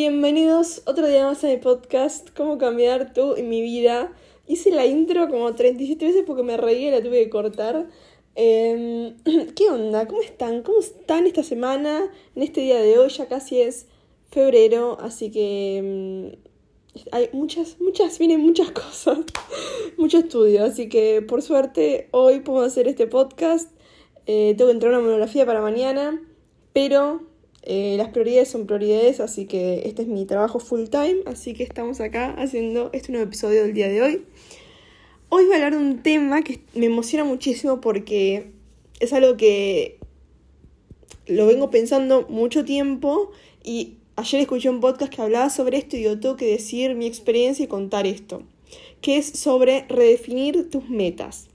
Bienvenidos 0.00 0.82
otro 0.84 1.08
día 1.08 1.24
más 1.24 1.42
a 1.42 1.48
mi 1.48 1.56
podcast, 1.56 2.30
Cómo 2.36 2.56
cambiar 2.56 3.12
tú 3.12 3.34
en 3.34 3.48
mi 3.48 3.62
vida. 3.62 4.12
Hice 4.46 4.70
la 4.70 4.86
intro 4.86 5.28
como 5.28 5.52
37 5.56 6.06
veces 6.06 6.22
porque 6.24 6.44
me 6.44 6.56
reí 6.56 6.86
y 6.86 6.90
la 6.92 7.02
tuve 7.02 7.24
que 7.24 7.28
cortar. 7.28 7.88
Em, 8.36 9.16
¿Qué 9.56 9.68
onda? 9.68 10.06
¿Cómo 10.06 10.22
están? 10.22 10.62
¿Cómo 10.62 10.78
están 10.78 11.26
esta 11.26 11.42
semana? 11.42 12.12
En 12.36 12.42
este 12.44 12.60
día 12.60 12.80
de 12.80 12.96
hoy 12.96 13.08
ya 13.08 13.26
casi 13.26 13.60
es 13.60 13.88
febrero, 14.30 14.98
así 15.00 15.32
que 15.32 15.78
em, 15.78 16.32
hay 17.10 17.30
muchas, 17.32 17.80
muchas, 17.80 18.20
vienen 18.20 18.38
muchas 18.40 18.70
cosas, 18.82 19.18
mucho 19.96 20.18
estudio, 20.18 20.62
así 20.62 20.88
que 20.88 21.22
por 21.22 21.42
suerte 21.42 22.06
hoy 22.12 22.38
puedo 22.38 22.64
hacer 22.64 22.86
este 22.86 23.08
podcast. 23.08 23.68
Eh, 24.26 24.54
tengo 24.56 24.68
que 24.68 24.74
entrar 24.74 24.94
a 24.94 24.98
una 24.98 25.06
monografía 25.06 25.44
para 25.44 25.60
mañana, 25.60 26.22
pero 26.72 27.26
eh, 27.62 27.94
las 27.96 28.08
prioridades 28.08 28.48
son 28.48 28.66
prioridades, 28.66 29.20
así 29.20 29.46
que 29.46 29.82
este 29.84 30.02
es 30.02 30.08
mi 30.08 30.24
trabajo 30.26 30.60
full 30.60 30.84
time, 30.84 31.18
así 31.26 31.54
que 31.54 31.62
estamos 31.62 32.00
acá 32.00 32.34
haciendo 32.38 32.90
este 32.92 33.12
nuevo 33.12 33.26
episodio 33.26 33.62
del 33.62 33.74
día 33.74 33.88
de 33.88 34.02
hoy. 34.02 34.24
Hoy 35.28 35.44
voy 35.44 35.52
a 35.52 35.56
hablar 35.56 35.72
de 35.72 35.78
un 35.78 36.02
tema 36.02 36.42
que 36.42 36.60
me 36.74 36.86
emociona 36.86 37.24
muchísimo 37.24 37.80
porque 37.80 38.52
es 39.00 39.12
algo 39.12 39.36
que 39.36 39.98
lo 41.26 41.46
vengo 41.46 41.70
pensando 41.70 42.26
mucho 42.28 42.64
tiempo 42.64 43.30
y 43.62 43.98
ayer 44.16 44.40
escuché 44.40 44.70
un 44.70 44.80
podcast 44.80 45.12
que 45.12 45.20
hablaba 45.20 45.50
sobre 45.50 45.76
esto 45.76 45.96
y 45.96 46.02
yo 46.04 46.18
tengo 46.18 46.36
que 46.36 46.46
decir 46.46 46.94
mi 46.94 47.06
experiencia 47.06 47.64
y 47.64 47.68
contar 47.68 48.06
esto, 48.06 48.42
que 49.02 49.18
es 49.18 49.26
sobre 49.26 49.84
redefinir 49.88 50.70
tus 50.70 50.88
metas. 50.88 51.48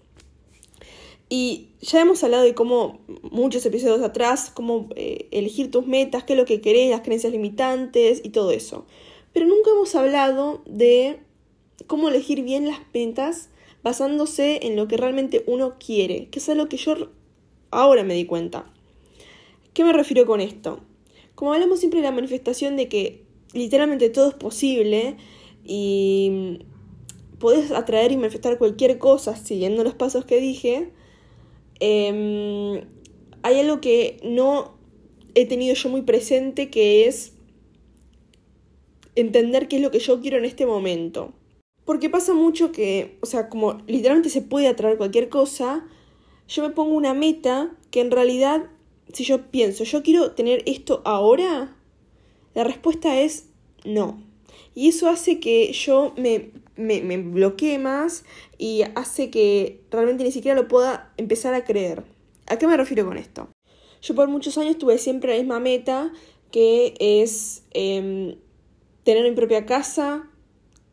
Y 1.36 1.70
ya 1.82 2.00
hemos 2.00 2.24
hablado 2.24 2.44
de 2.44 2.54
cómo, 2.54 3.00
muchos 3.24 3.66
episodios 3.66 4.04
atrás, 4.04 4.52
cómo 4.54 4.90
eh, 4.96 5.30
elegir 5.32 5.72
tus 5.72 5.88
metas, 5.88 6.24
qué 6.24 6.34
es 6.34 6.38
lo 6.38 6.46
que 6.46 6.62
querés, 6.62 6.92
las 6.92 7.02
creencias 7.02 7.34
limitantes 7.34 8.22
y 8.24 8.30
todo 8.30 8.52
eso. 8.52 8.86
Pero 9.34 9.48
nunca 9.48 9.72
hemos 9.72 9.96
hablado 9.96 10.62
de 10.68 11.18
cómo 11.88 12.10
elegir 12.10 12.44
bien 12.44 12.68
las 12.68 12.82
metas 12.94 13.50
basándose 13.82 14.68
en 14.68 14.76
lo 14.76 14.88
que 14.88 14.96
realmente 14.96 15.44
uno 15.48 15.78
quiere, 15.84 16.28
que 16.30 16.38
es 16.38 16.48
algo 16.50 16.70
que 16.70 16.78
yo 16.78 17.10
ahora 17.72 18.04
me 18.04 18.14
di 18.14 18.26
cuenta. 18.26 18.72
¿Qué 19.74 19.84
me 19.84 19.92
refiero 19.92 20.28
con 20.28 20.40
esto? 20.40 20.82
Como 21.34 21.52
hablamos 21.52 21.80
siempre 21.80 22.02
de 22.02 22.06
la 22.06 22.12
manifestación 22.12 22.76
de 22.78 22.90
que 22.90 23.24
literalmente 23.54 24.12
todo 24.12 24.30
es 24.30 24.36
posible 24.36 25.18
y 25.66 26.60
podés 27.40 27.72
atraer 27.72 28.12
y 28.12 28.18
manifestar 28.18 28.60
cualquier 28.60 29.00
cosa 29.00 29.36
siguiendo 29.36 29.84
los 29.84 29.96
pasos 29.96 30.26
que 30.26 30.40
dije, 30.40 30.92
Em, 31.86 32.80
hay 33.42 33.60
algo 33.60 33.82
que 33.82 34.18
no 34.24 34.78
he 35.36 35.46
tenido 35.46 35.76
yo 35.76 35.90
muy 35.90 36.04
presente 36.04 36.70
que 36.70 37.08
es 37.08 37.34
entender 39.16 39.68
qué 39.68 39.76
es 39.76 39.82
lo 39.82 39.92
que 39.92 40.00
yo 40.00 40.22
quiero 40.22 40.38
en 40.38 40.46
este 40.46 40.66
momento. 40.66 41.34
Porque 41.84 42.10
pasa 42.10 42.34
mucho 42.34 42.72
que, 42.72 43.18
o 43.20 43.26
sea, 43.26 43.50
como 43.50 43.82
literalmente 43.86 44.30
se 44.30 44.42
puede 44.42 44.70
atraer 44.70 44.96
cualquier 44.96 45.28
cosa, 45.28 45.86
yo 46.48 46.64
me 46.64 46.70
pongo 46.70 46.96
una 46.96 47.14
meta 47.14 47.76
que 47.92 48.00
en 48.00 48.12
realidad, 48.12 48.70
si 49.12 49.26
yo 49.26 49.52
pienso, 49.52 49.84
yo 49.84 50.04
quiero 50.04 50.32
tener 50.32 50.64
esto 50.66 51.02
ahora, 51.04 51.76
la 52.54 52.64
respuesta 52.64 53.20
es 53.20 53.50
no. 53.84 54.24
Y 54.74 54.88
eso 54.88 55.10
hace 55.10 55.42
que 55.42 55.74
yo 55.74 56.14
me 56.16 56.52
me, 56.76 57.02
me 57.02 57.18
bloquee 57.18 57.80
más 57.80 58.24
y 58.58 58.84
hace 58.96 59.30
que 59.30 59.82
realmente 59.92 60.24
ni 60.24 60.32
siquiera 60.32 60.60
lo 60.60 60.68
pueda 60.68 61.14
empezar 61.18 61.54
a 61.54 61.64
creer. 61.64 62.04
¿A 62.48 62.58
qué 62.58 62.68
me 62.68 62.78
refiero 62.78 63.06
con 63.06 63.18
esto? 63.18 63.50
Yo 64.02 64.16
por 64.16 64.28
muchos 64.28 64.58
años 64.58 64.78
tuve 64.78 64.98
siempre 64.98 65.34
la 65.34 65.40
misma 65.40 65.60
meta, 65.60 66.12
que 66.52 66.94
es 67.00 67.64
em, 67.72 68.36
tener 69.04 69.24
mi 69.24 69.36
propia 69.36 69.66
casa, 69.66 70.30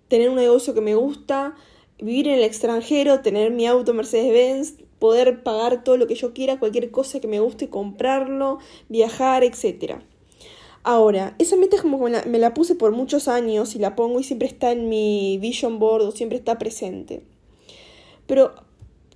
tener 0.08 0.30
un 0.30 0.36
negocio 0.36 0.74
que 0.74 0.80
me 0.80 0.94
gusta, 0.94 1.56
vivir 1.98 2.28
en 2.28 2.34
el 2.34 2.44
extranjero, 2.44 3.20
tener 3.20 3.50
mi 3.50 3.66
auto 3.66 3.94
Mercedes-Benz, 3.94 4.74
poder 4.98 5.42
pagar 5.42 5.82
todo 5.82 5.96
lo 5.96 6.06
que 6.06 6.14
yo 6.14 6.32
quiera, 6.32 6.58
cualquier 6.58 6.90
cosa 6.90 7.20
que 7.20 7.26
me 7.26 7.40
guste, 7.40 7.68
comprarlo, 7.68 8.58
viajar, 8.88 9.42
etc. 9.44 10.02
Ahora, 10.82 11.34
esa 11.38 11.56
meta 11.56 11.76
es 11.76 11.82
como 11.82 12.02
que 12.02 12.26
me 12.26 12.38
la, 12.38 12.54
puse 12.54 12.74
por 12.74 12.92
muchos 12.92 13.28
años 13.28 13.74
y 13.74 13.78
la 13.78 13.94
pongo 13.96 14.18
y 14.18 14.24
siempre 14.24 14.48
está 14.48 14.72
en 14.72 14.88
mi 14.88 15.38
vision 15.38 15.78
board 15.78 16.02
o 16.02 16.10
siempre 16.10 16.38
está 16.38 16.56
presente. 16.58 17.22
Pero 18.26 18.54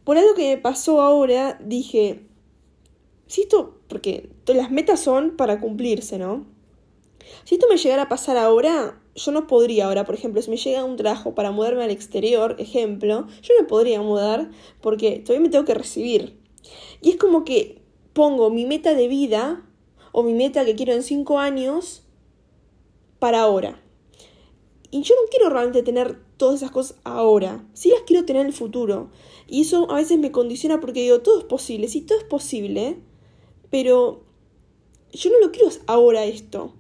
por 0.05 0.19
algo 0.19 0.35
que 0.35 0.55
me 0.55 0.61
pasó 0.61 1.01
ahora, 1.01 1.59
dije, 1.65 2.21
si 3.27 3.43
esto, 3.43 3.79
porque 3.89 4.29
las 4.47 4.71
metas 4.71 5.01
son 5.01 5.37
para 5.37 5.61
cumplirse, 5.61 6.19
¿no? 6.19 6.45
Si 7.45 7.55
esto 7.55 7.67
me 7.71 7.79
llegara 7.79 8.03
a 8.03 8.09
pasar 8.11 8.37
ahora, 8.37 9.01
yo 9.15 9.33
no 9.33 9.47
podría 9.47 9.87
ahora, 9.87 10.05
por 10.05 10.15
ejemplo, 10.15 10.43
si 10.43 10.51
me 10.51 10.59
llega 10.59 10.85
un 10.85 10.97
trabajo 10.97 11.35
para 11.35 11.51
mudarme 11.51 11.85
al 11.85 11.91
exterior, 11.91 12.57
ejemplo, 12.59 13.27
yo 13.41 13.55
no 13.59 13.67
podría 13.67 14.03
mudar 14.03 14.51
porque 14.83 15.21
todavía 15.21 15.47
me 15.47 15.49
tengo 15.49 15.65
que 15.65 15.75
recibir. 15.75 16.39
Y 17.01 17.11
es 17.11 17.17
como 17.17 17.45
que 17.45 17.81
pongo 18.13 18.51
mi 18.51 18.67
meta 18.67 18.95
de 18.95 19.09
vida 19.09 19.65
o 20.17 20.23
mi 20.23 20.33
meta 20.33 20.65
que 20.65 20.77
quiero 20.77 20.93
en 20.93 21.03
cinco 21.03 21.41
años 21.41 22.05
para 23.19 23.41
ahora. 23.41 23.83
Y 24.93 25.03
yo 25.03 25.17
no 25.17 25.29
quiero 25.29 25.51
realmente 25.51 25.83
tener 25.83 26.21
todas 26.37 26.55
esas 26.55 26.71
cosas 26.71 26.99
ahora, 27.03 27.67
sí 27.75 27.91
las 27.91 28.03
quiero 28.03 28.25
tener 28.25 28.43
en 28.43 28.47
el 28.47 28.53
futuro. 28.53 29.11
Y 29.49 29.63
eso 29.63 29.91
a 29.91 29.97
veces 29.97 30.21
me 30.21 30.31
condiciona 30.31 30.81
porque 30.81 31.03
digo, 31.03 31.21
todo 31.21 31.41
es 31.41 31.45
posible, 31.45 31.89
sí, 31.89 32.01
todo 32.01 32.17
es 32.17 32.25
posible, 32.25 32.97
pero 33.71 34.23
yo 35.13 35.31
no 35.31 35.41
lo 35.41 35.51
quiero 35.51 35.69
ahora 35.89 36.25
esto. 36.25 36.73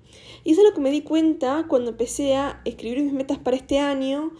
Y 0.44 0.52
eso 0.52 0.60
es 0.60 0.68
lo 0.68 0.74
que 0.74 0.80
me 0.80 0.92
di 0.92 1.00
cuenta 1.00 1.66
cuando 1.68 1.90
empecé 1.90 2.36
a 2.36 2.62
escribir 2.64 3.02
mis 3.02 3.14
metas 3.14 3.38
para 3.38 3.56
este 3.56 3.80
año 3.80 4.30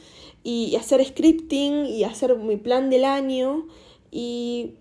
y 0.45 0.77
hacer 0.77 1.05
scripting 1.05 1.87
y 1.87 2.05
hacer 2.05 2.37
mi 2.37 2.59
plan 2.59 2.91
del 2.91 3.05
año. 3.05 3.67
Y 4.13 4.75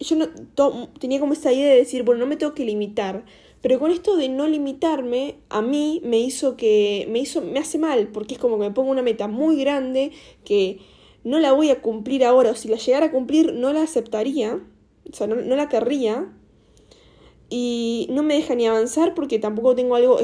yo 0.00 0.16
no, 0.16 0.28
tenía 0.98 1.20
como 1.20 1.32
esa 1.32 1.52
idea 1.52 1.70
de 1.70 1.76
decir, 1.76 2.02
bueno, 2.02 2.20
no 2.20 2.26
me 2.26 2.36
tengo 2.36 2.54
que 2.54 2.64
limitar. 2.64 3.24
Pero 3.60 3.80
con 3.80 3.90
esto 3.90 4.16
de 4.16 4.28
no 4.28 4.46
limitarme, 4.46 5.36
a 5.48 5.62
mí 5.62 6.00
me 6.04 6.20
hizo 6.20 6.56
que, 6.56 7.08
me 7.10 7.18
hizo, 7.18 7.40
me 7.40 7.58
hace 7.58 7.78
mal, 7.78 8.08
porque 8.08 8.34
es 8.34 8.40
como 8.40 8.56
que 8.58 8.68
me 8.68 8.70
pongo 8.70 8.90
una 8.90 9.02
meta 9.02 9.26
muy 9.26 9.56
grande 9.58 10.12
que 10.44 10.78
no 11.24 11.40
la 11.40 11.52
voy 11.52 11.70
a 11.70 11.82
cumplir 11.82 12.24
ahora, 12.24 12.52
o 12.52 12.54
si 12.54 12.68
la 12.68 12.76
llegara 12.76 13.06
a 13.06 13.10
cumplir, 13.10 13.52
no 13.52 13.72
la 13.72 13.82
aceptaría, 13.82 14.60
o 15.10 15.16
sea, 15.16 15.26
no, 15.26 15.34
no 15.34 15.56
la 15.56 15.68
querría, 15.68 16.32
y 17.50 18.06
no 18.10 18.22
me 18.22 18.34
deja 18.34 18.54
ni 18.54 18.66
avanzar 18.66 19.14
porque 19.14 19.38
tampoco 19.38 19.74
tengo 19.74 19.94
algo 19.96 20.18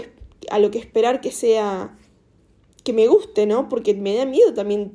a 0.50 0.58
lo 0.58 0.70
que 0.70 0.78
esperar 0.78 1.20
que 1.20 1.30
sea 1.30 1.96
que 2.84 2.92
me 2.92 3.08
guste, 3.08 3.46
¿no? 3.46 3.68
Porque 3.68 3.94
me 3.94 4.14
da 4.14 4.26
miedo 4.26 4.52
también 4.52 4.92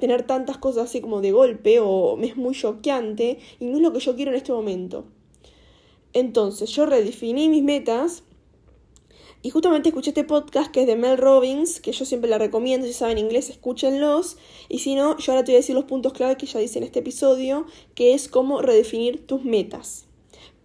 tener 0.00 0.26
tantas 0.26 0.58
cosas 0.58 0.84
así 0.84 1.00
como 1.00 1.20
de 1.20 1.30
golpe 1.30 1.78
o 1.80 2.16
me 2.16 2.26
es 2.26 2.36
muy 2.36 2.54
choqueante 2.54 3.38
y 3.60 3.66
no 3.66 3.76
es 3.76 3.82
lo 3.82 3.92
que 3.92 4.00
yo 4.00 4.16
quiero 4.16 4.32
en 4.32 4.36
este 4.36 4.52
momento. 4.52 5.04
Entonces 6.12 6.70
yo 6.70 6.86
redefiní 6.86 7.48
mis 7.48 7.62
metas 7.62 8.24
y 9.42 9.50
justamente 9.50 9.88
escuché 9.88 10.10
este 10.10 10.24
podcast 10.24 10.72
que 10.72 10.82
es 10.82 10.86
de 10.88 10.96
Mel 10.96 11.16
Robbins, 11.16 11.80
que 11.80 11.92
yo 11.92 12.04
siempre 12.04 12.28
la 12.28 12.36
recomiendo, 12.36 12.86
si 12.86 12.92
saben 12.92 13.16
inglés 13.16 13.48
escúchenlos 13.48 14.36
y 14.68 14.80
si 14.80 14.96
no, 14.96 15.16
yo 15.16 15.32
ahora 15.32 15.44
te 15.44 15.52
voy 15.52 15.56
a 15.56 15.60
decir 15.60 15.76
los 15.76 15.84
puntos 15.84 16.12
clave 16.12 16.36
que 16.36 16.46
ya 16.46 16.58
dice 16.58 16.78
en 16.78 16.84
este 16.84 16.98
episodio, 16.98 17.64
que 17.94 18.12
es 18.12 18.28
cómo 18.28 18.60
redefinir 18.60 19.24
tus 19.26 19.44
metas. 19.44 20.06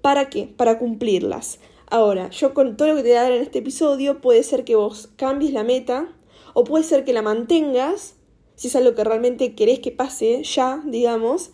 ¿Para 0.01 0.29
qué? 0.29 0.47
Para 0.57 0.79
cumplirlas. 0.79 1.59
Ahora, 1.87 2.31
yo 2.31 2.55
con 2.55 2.75
todo 2.75 2.89
lo 2.89 2.95
que 2.95 3.03
te 3.03 3.09
voy 3.09 3.17
a 3.17 3.23
dar 3.23 3.31
en 3.31 3.43
este 3.43 3.59
episodio, 3.59 4.19
puede 4.19 4.41
ser 4.41 4.65
que 4.65 4.75
vos 4.75 5.09
cambies 5.15 5.53
la 5.53 5.63
meta, 5.63 6.13
o 6.55 6.63
puede 6.63 6.85
ser 6.85 7.03
que 7.03 7.11
la 7.11 7.21
mantengas, 7.21 8.15
si 8.55 8.69
es 8.69 8.75
algo 8.77 8.95
que 8.95 9.03
realmente 9.03 9.55
querés 9.55 9.79
que 9.79 9.91
pase 9.91 10.41
ya, 10.43 10.81
digamos, 10.85 11.51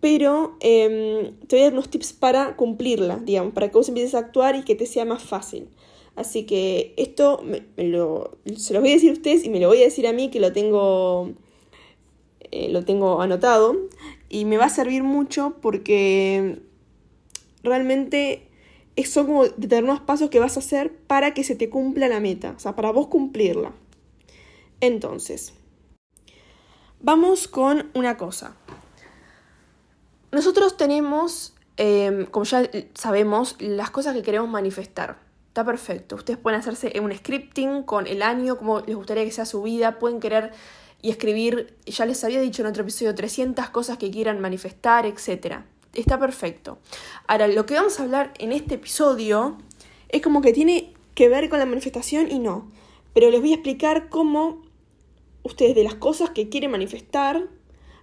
pero 0.00 0.56
em, 0.60 1.38
te 1.46 1.56
voy 1.56 1.60
a 1.60 1.64
dar 1.64 1.72
unos 1.72 1.88
tips 1.88 2.12
para 2.12 2.54
cumplirla, 2.54 3.16
digamos, 3.16 3.54
para 3.54 3.70
que 3.70 3.78
vos 3.78 3.88
empieces 3.88 4.14
a 4.14 4.18
actuar 4.18 4.54
y 4.54 4.62
que 4.62 4.74
te 4.74 4.84
sea 4.84 5.06
más 5.06 5.22
fácil. 5.22 5.68
Así 6.16 6.44
que 6.44 6.92
esto 6.98 7.42
se 7.76 8.74
lo 8.74 8.80
voy 8.80 8.90
a 8.90 8.92
decir 8.92 9.10
a 9.10 9.14
ustedes 9.14 9.42
y 9.42 9.48
me 9.48 9.58
lo 9.58 9.68
voy 9.68 9.78
a 9.78 9.84
decir 9.84 10.06
a 10.06 10.12
mí 10.12 10.28
que 10.28 10.38
lo 10.38 10.52
tengo, 10.52 11.30
eh, 12.50 12.68
lo 12.68 12.84
tengo 12.84 13.22
anotado 13.22 13.74
y 14.28 14.44
me 14.44 14.58
va 14.58 14.66
a 14.66 14.68
servir 14.68 15.02
mucho 15.02 15.56
porque 15.62 16.58
realmente 17.62 18.48
son 19.06 19.26
como 19.26 19.44
determinados 19.44 20.02
pasos 20.02 20.28
que 20.28 20.40
vas 20.40 20.58
a 20.58 20.60
hacer 20.60 20.92
para 21.06 21.32
que 21.32 21.42
se 21.42 21.56
te 21.56 21.70
cumpla 21.70 22.08
la 22.08 22.20
meta, 22.20 22.52
o 22.54 22.60
sea, 22.60 22.76
para 22.76 22.92
vos 22.92 23.06
cumplirla. 23.06 23.72
Entonces, 24.82 25.52
vamos 26.98 27.46
con 27.46 27.92
una 27.94 28.16
cosa. 28.16 28.56
Nosotros 30.32 30.76
tenemos, 30.76 31.54
em, 31.76 32.26
como 32.26 32.44
ya 32.44 32.68
sabemos, 32.94 33.54
las 33.60 33.90
cosas 33.90 34.16
que 34.16 34.22
queremos 34.22 34.50
manifestar. 34.50 35.20
Está 35.46 35.64
perfecto. 35.64 36.16
Ustedes 36.16 36.36
pueden 36.36 36.58
hacerse 36.58 36.92
un 36.98 37.14
scripting 37.16 37.84
con 37.84 38.08
el 38.08 38.22
año, 38.22 38.58
como 38.58 38.80
les 38.80 38.96
gustaría 38.96 39.24
que 39.24 39.30
sea 39.30 39.46
su 39.46 39.62
vida. 39.62 40.00
Pueden 40.00 40.18
querer 40.18 40.50
y 41.00 41.10
escribir, 41.10 41.76
ya 41.86 42.04
les 42.04 42.24
había 42.24 42.40
dicho 42.40 42.62
en 42.62 42.68
otro 42.68 42.82
episodio, 42.82 43.14
300 43.14 43.70
cosas 43.70 43.98
que 43.98 44.10
quieran 44.10 44.40
manifestar, 44.40 45.06
etc. 45.06 45.58
Está 45.94 46.18
perfecto. 46.18 46.78
Ahora, 47.28 47.46
lo 47.46 47.66
que 47.66 47.74
vamos 47.74 48.00
a 48.00 48.02
hablar 48.02 48.32
en 48.38 48.50
este 48.50 48.74
episodio 48.74 49.58
es 50.08 50.22
como 50.22 50.42
que 50.42 50.52
tiene 50.52 50.92
que 51.14 51.28
ver 51.28 51.48
con 51.48 51.60
la 51.60 51.66
manifestación 51.66 52.32
y 52.32 52.40
no. 52.40 52.68
Pero 53.14 53.30
les 53.30 53.40
voy 53.40 53.52
a 53.52 53.56
explicar 53.56 54.08
cómo 54.08 54.71
ustedes 55.42 55.74
de 55.74 55.84
las 55.84 55.94
cosas 55.94 56.30
que 56.30 56.48
quieren 56.48 56.70
manifestar 56.70 57.48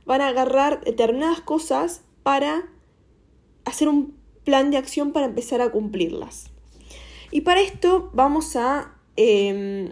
van 0.06 0.22
a 0.22 0.28
agarrar 0.28 0.84
determinadas 0.84 1.42
cosas 1.42 2.02
para 2.24 2.68
hacer 3.66 3.88
un 3.88 4.18
plan 4.44 4.72
de 4.72 4.78
acción 4.78 5.12
para 5.12 5.28
empezar 5.28 5.62
a 5.62 5.72
cumplirlas. 5.72 6.50
Y 7.32 7.42
para 7.42 7.62
esto 7.62 8.10
vamos 8.14 8.56
a, 8.56 8.96
em, 9.16 9.92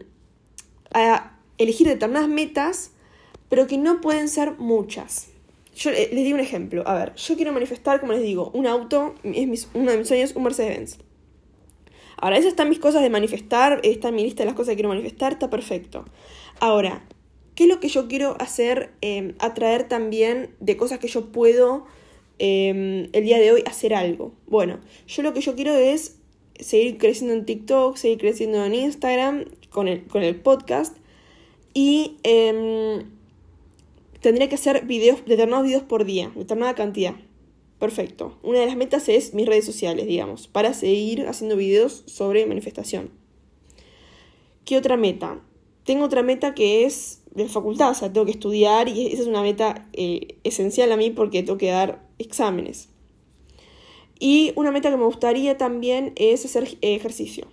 elegir 1.58 1.88
determinadas 1.88 2.30
metas, 2.30 2.92
pero 3.50 3.68
que 3.68 3.78
no 3.78 4.02
pueden 4.02 4.28
ser 4.30 4.54
muchas. 4.58 5.30
Yo 5.76 5.92
les 5.92 6.10
digo 6.10 6.36
un 6.36 6.42
ejemplo. 6.42 6.84
A 6.88 6.96
ver, 6.96 7.14
yo 7.16 7.36
quiero 7.36 7.54
manifestar, 7.54 8.00
como 8.00 8.14
les 8.14 8.24
digo, 8.24 8.50
un 8.54 8.66
auto, 8.66 9.14
es 9.24 9.68
uno 9.76 9.92
de 9.92 9.98
mis 10.00 10.08
sueños, 10.08 10.36
un 10.36 10.44
Mercedes-Benz. 10.44 10.98
Ahora, 12.20 12.38
esas 12.38 12.50
están 12.50 12.70
mis 12.70 12.80
cosas 12.80 13.04
de 13.04 13.12
manifestar, 13.12 13.80
está 13.84 14.10
en 14.10 14.16
mi 14.16 14.24
lista 14.24 14.42
de 14.42 14.48
las 14.48 14.56
cosas 14.56 14.72
que 14.72 14.78
quiero 14.78 14.90
manifestar, 14.90 15.34
está 15.34 15.52
perfecto. 15.52 16.06
Ahora, 16.60 17.04
¿qué 17.58 17.64
es 17.64 17.70
lo 17.70 17.80
que 17.80 17.90
yo 17.90 18.08
quiero 18.08 18.38
hacer? 18.40 18.92
Em, 19.02 19.34
atraer 19.40 19.88
también 19.88 20.52
de 20.60 20.78
cosas 20.78 21.00
que 21.00 21.08
yo 21.08 21.32
puedo 21.32 21.86
em, 22.38 23.10
el 23.14 23.24
día 23.24 23.40
de 23.40 23.52
hoy 23.52 23.64
hacer 23.66 23.96
algo. 23.96 24.32
Bueno, 24.46 24.80
yo 25.08 25.24
lo 25.24 25.34
que 25.34 25.42
yo 25.42 25.56
quiero 25.56 25.74
es 25.74 26.18
seguir 26.60 27.00
creciendo 27.00 27.34
en 27.34 27.46
TikTok, 27.46 27.98
seguir 27.98 28.20
creciendo 28.20 28.64
en 28.64 28.76
Instagram 28.76 29.46
con 29.72 29.88
el, 29.88 30.06
con 30.06 30.22
el 30.22 30.36
podcast 30.36 30.96
y 31.74 32.18
em, 32.22 33.10
tendría 34.22 34.50
que 34.50 34.56
hacer 34.56 34.86
videos, 34.86 35.26
determinados 35.26 35.66
videos 35.66 35.84
por 35.84 36.06
día, 36.06 36.32
determinada 36.36 36.76
cantidad. 36.76 37.16
Perfecto. 37.80 38.38
Una 38.44 38.60
de 38.60 38.68
las 38.68 38.76
metas 38.76 39.10
es 39.10 39.34
mis 39.34 39.48
redes 39.48 39.66
sociales, 39.66 40.06
digamos, 40.06 40.48
para 40.48 40.76
seguir 40.76 41.28
haciendo 41.28 41.56
videos 41.56 42.04
sobre 42.06 42.46
manifestación. 42.46 43.10
¿Qué 44.64 44.78
otra 44.78 44.96
meta? 44.96 45.42
Tengo 45.88 46.04
otra 46.04 46.22
meta 46.22 46.54
que 46.54 46.84
es 46.84 47.22
de 47.32 47.48
facultad, 47.48 47.92
o 47.92 47.94
sea, 47.94 48.12
tengo 48.12 48.26
que 48.26 48.34
estudiar 48.34 48.90
y 48.90 49.08
esa 49.08 49.22
es 49.22 49.28
una 49.30 49.42
meta 49.42 49.88
eh, 49.94 50.36
esencial 50.44 50.92
a 50.92 50.98
mí 50.98 51.12
porque 51.12 51.44
tengo 51.44 51.58
que 51.58 51.70
dar 51.70 52.04
exámenes. 52.20 52.90
Y 54.20 54.52
una 54.58 54.74
meta 54.74 54.90
que 54.90 54.98
me 54.98 55.06
gustaría 55.06 55.58
también 55.58 56.12
es 56.18 56.44
hacer 56.44 56.78
ejercicio. 56.82 57.48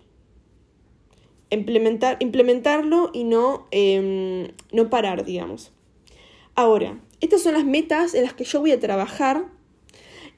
Implementar, 1.51 2.17
implementarlo 2.19 3.13
y 3.13 3.23
no, 3.23 3.69
em, 3.71 4.49
no 4.73 4.91
parar, 4.91 5.25
digamos. 5.25 5.71
Ahora, 6.57 6.99
estas 7.21 7.41
son 7.41 7.55
las 7.55 7.65
metas 7.65 8.15
en 8.15 8.25
las 8.25 8.35
que 8.35 8.43
yo 8.43 8.59
voy 8.59 8.73
a 8.73 8.81
trabajar 8.81 9.47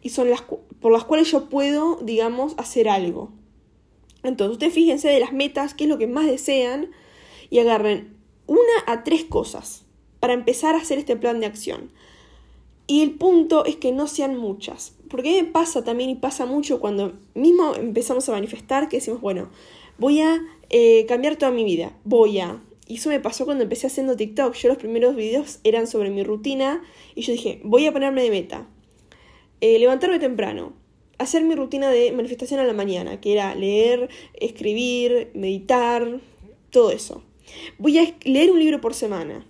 y 0.03 0.11
son 0.11 0.29
las 0.29 0.43
por 0.43 0.93
las 0.93 1.05
cuales 1.05 1.31
yo 1.31 1.49
puedo, 1.49 1.97
digamos, 2.03 2.57
hacer 2.59 2.91
algo. 2.91 3.31
Entonces, 4.23 4.53
ustedes 4.53 4.75
fíjense 4.75 5.09
de 5.09 5.19
las 5.19 5.33
metas, 5.33 5.73
qué 5.73 5.85
es 5.85 5.89
lo 5.89 5.97
que 5.97 6.07
más 6.07 6.27
desean 6.27 6.91
y 7.51 7.59
agarren 7.59 8.17
una 8.47 8.63
a 8.87 9.05
tres 9.05 9.25
cosas 9.25 9.85
para 10.21 10.35
empezar 10.35 10.75
a 10.75 10.79
hacer 10.79 10.99
este 10.99 11.17
plan 11.17 11.41
de 11.41 11.47
acción. 11.47 11.91
Y 12.87 13.03
el 13.03 13.13
punto 13.13 13.65
es 13.65 13.77
que 13.77 13.93
no 13.93 14.07
sean 14.07 14.37
muchas. 14.37 14.95
Porque 15.09 15.43
me 15.43 15.49
pasa 15.49 15.85
también 15.85 16.11
y 16.11 16.15
pasa 16.15 16.47
mucho 16.47 16.81
cuando 16.81 17.15
mismo 17.35 17.75
empezamos 17.75 18.29
a 18.29 18.33
manifestar 18.33 18.89
que 18.89 18.99
decimos, 18.99 19.21
bueno, 19.21 19.51
voy 19.99 20.21
a 20.21 20.41
eh, 20.71 21.07
cambiar 21.07 21.37
toda 21.37 21.53
mi 21.53 21.65
vida, 21.65 21.97
voy 22.05 22.41
a... 22.41 22.63
Y 22.89 22.97
eso 22.97 23.09
me 23.09 23.19
pasó 23.19 23.45
cuando 23.45 23.65
empecé 23.65 23.89
haciendo 23.89 24.17
TikTok. 24.17 24.55
Yo 24.55 24.69
los 24.69 24.79
primeros 24.79 25.17
videos 25.17 25.59
eran 25.65 25.89
sobre 25.89 26.11
mi 26.11 26.23
rutina 26.23 26.83
y 27.17 27.23
yo 27.23 27.33
dije, 27.33 27.61
voy 27.65 27.87
a 27.87 27.93
ponerme 27.93 28.23
de 28.23 28.31
meta. 28.31 28.69
Eh, 29.61 29.79
levantarme 29.81 30.21
temprano, 30.21 30.73
hacer 31.19 31.43
mi 31.43 31.57
rutina 31.57 31.91
de 31.91 32.13
manifestación 32.13 32.61
a 32.61 32.65
la 32.65 32.75
mañana, 32.75 33.21
que 33.21 33.33
era 33.33 33.55
leer, 33.57 34.09
escribir, 34.35 35.31
meditar, 35.35 36.21
todo 36.71 36.91
eso. 36.93 37.23
Voy 37.79 37.99
a 37.99 38.15
leer 38.25 38.51
un 38.51 38.59
libro 38.59 38.81
por 38.81 38.95
semana. 38.95 39.47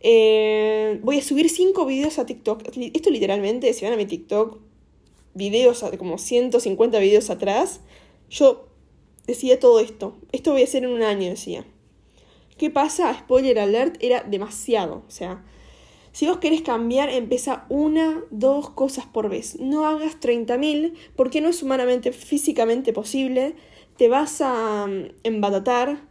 Eh, 0.00 1.00
voy 1.02 1.18
a 1.18 1.22
subir 1.22 1.48
cinco 1.48 1.86
videos 1.86 2.18
a 2.18 2.26
TikTok. 2.26 2.62
Esto 2.76 3.10
literalmente, 3.10 3.72
si 3.72 3.84
van 3.84 3.94
a 3.94 3.96
mi 3.96 4.06
TikTok, 4.06 4.58
videos, 5.34 5.84
como 5.98 6.18
150 6.18 6.98
videos 6.98 7.30
atrás, 7.30 7.80
yo 8.28 8.68
decía 9.26 9.58
todo 9.58 9.80
esto. 9.80 10.16
Esto 10.32 10.52
voy 10.52 10.62
a 10.62 10.64
hacer 10.64 10.84
en 10.84 10.90
un 10.90 11.02
año, 11.02 11.30
decía. 11.30 11.64
¿Qué 12.58 12.70
pasa? 12.70 13.14
Spoiler 13.14 13.58
alert, 13.58 13.96
era 14.00 14.22
demasiado. 14.22 15.04
O 15.08 15.10
sea, 15.10 15.44
si 16.12 16.26
vos 16.26 16.38
querés 16.38 16.62
cambiar, 16.62 17.08
empieza 17.08 17.66
una, 17.68 18.22
dos 18.30 18.70
cosas 18.70 19.06
por 19.06 19.28
vez. 19.28 19.58
No 19.58 19.86
hagas 19.86 20.20
30.000 20.20 20.94
porque 21.16 21.40
no 21.40 21.48
es 21.48 21.62
humanamente, 21.62 22.12
físicamente 22.12 22.92
posible. 22.92 23.56
Te 23.96 24.08
vas 24.08 24.40
a 24.40 24.86
mm, 24.86 25.14
embatatar 25.24 26.06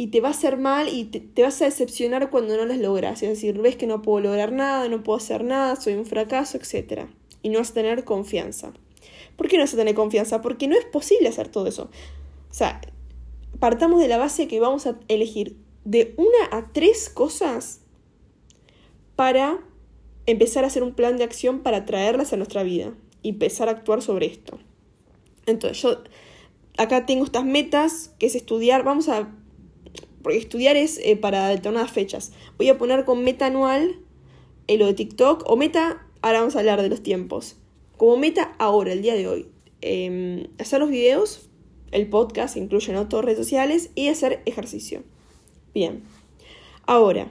y 0.00 0.06
te 0.06 0.22
va 0.22 0.28
a 0.28 0.30
hacer 0.30 0.56
mal 0.56 0.88
y 0.88 1.04
te, 1.04 1.42
vas 1.42 1.60
a 1.60 1.66
decepcionar 1.66 2.30
cuando 2.30 2.56
no 2.56 2.64
las 2.64 2.78
logras. 2.78 3.22
Es 3.22 3.28
decir, 3.28 3.60
ves 3.60 3.76
que 3.76 3.86
no 3.86 4.00
puedo 4.00 4.20
lograr 4.20 4.50
nada, 4.50 4.88
no 4.88 5.02
puedo 5.02 5.18
hacer 5.18 5.44
nada, 5.44 5.76
soy 5.76 5.92
un 5.92 6.06
fracaso, 6.06 6.56
etc. 6.56 7.02
Y 7.42 7.50
no 7.50 7.58
vas 7.58 7.72
a 7.72 7.74
tener 7.74 8.04
confianza. 8.04 8.72
¿Por 9.36 9.48
qué 9.48 9.58
no 9.58 9.64
vas 9.64 9.74
a 9.74 9.76
tener 9.76 9.94
confianza? 9.94 10.40
Porque 10.40 10.68
no 10.68 10.78
es 10.78 10.86
posible 10.86 11.28
hacer 11.28 11.48
todo 11.48 11.66
eso. 11.66 11.90
O 12.50 12.54
sea, 12.54 12.80
partamos 13.58 14.00
de 14.00 14.08
la 14.08 14.16
base 14.16 14.48
que 14.48 14.58
vamos 14.58 14.86
a 14.86 14.98
elegir 15.08 15.58
de 15.84 16.14
una 16.16 16.58
a 16.58 16.72
tres 16.72 17.10
cosas 17.10 17.82
para 19.16 19.58
empezar 20.24 20.64
a 20.64 20.68
hacer 20.68 20.82
un 20.82 20.94
plan 20.94 21.18
de 21.18 21.24
acción 21.24 21.60
para 21.60 21.84
traerlas 21.84 22.32
a 22.32 22.38
nuestra 22.38 22.62
vida 22.62 22.94
y 23.20 23.28
empezar 23.28 23.68
a 23.68 23.72
actuar 23.72 24.00
sobre 24.00 24.24
esto. 24.24 24.58
Entonces, 25.44 25.82
yo 25.82 25.98
acá 26.78 27.04
tengo 27.04 27.26
estas 27.26 27.44
metas, 27.44 28.14
que 28.18 28.24
es 28.24 28.34
estudiar, 28.34 28.82
vamos 28.82 29.10
a, 29.10 29.36
porque 30.22 30.38
estudiar 30.38 30.76
es 30.76 30.98
eh, 31.02 31.16
para 31.16 31.48
determinadas 31.48 31.90
fechas. 31.90 32.32
Voy 32.58 32.68
a 32.68 32.78
poner 32.78 33.04
con 33.04 33.24
meta 33.24 33.46
anual 33.46 34.00
eh, 34.68 34.76
lo 34.76 34.86
de 34.86 34.94
TikTok 34.94 35.44
o 35.46 35.56
meta, 35.56 36.06
ahora 36.22 36.40
vamos 36.40 36.56
a 36.56 36.60
hablar 36.60 36.82
de 36.82 36.88
los 36.88 37.02
tiempos. 37.02 37.56
Como 37.96 38.16
meta 38.16 38.54
ahora, 38.58 38.92
el 38.92 39.02
día 39.02 39.14
de 39.14 39.28
hoy, 39.28 39.46
em, 39.80 40.46
hacer 40.58 40.80
los 40.80 40.90
videos, 40.90 41.48
el 41.90 42.08
podcast, 42.08 42.56
incluye 42.56 42.92
¿no? 42.92 43.08
todas 43.08 43.24
redes 43.24 43.38
sociales 43.38 43.90
y 43.94 44.08
hacer 44.08 44.42
ejercicio. 44.46 45.02
Bien, 45.74 46.02
ahora, 46.86 47.30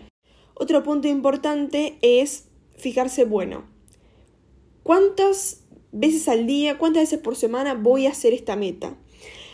otro 0.53 0.83
punto 0.83 1.07
importante 1.07 1.97
es 2.01 2.45
fijarse, 2.75 3.25
bueno, 3.25 3.63
¿cuántas 4.83 5.63
veces 5.91 6.27
al 6.27 6.47
día, 6.47 6.77
cuántas 6.77 7.03
veces 7.03 7.19
por 7.19 7.35
semana 7.35 7.73
voy 7.73 8.05
a 8.05 8.11
hacer 8.11 8.33
esta 8.33 8.55
meta? 8.55 8.95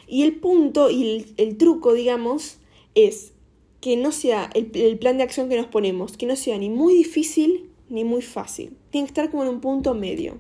Y 0.08 0.24
el 0.24 0.36
punto 0.36 0.90
y 0.90 1.34
el, 1.38 1.58
truco, 1.58 1.94
digamos, 1.94 2.58
es 2.96 3.34
que 3.82 3.98
no 3.98 4.12
sea 4.12 4.50
el, 4.56 4.98
plan 4.98 5.18
de 5.18 5.24
acción 5.24 5.48
que 5.48 5.58
nos 5.58 5.68
ponemos, 5.68 6.18
que 6.18 6.26
no 6.26 6.36
sea 6.36 6.58
ni 6.58 6.70
muy 6.70 6.96
difícil 6.96 7.70
ni 7.88 8.04
muy 8.04 8.24
fácil. 8.24 8.76
Tiene 8.90 9.06
que 9.06 9.12
estar 9.12 9.30
como 9.30 9.44
en 9.44 9.50
un 9.50 9.62
punto 9.62 9.94
medio. 9.94 10.40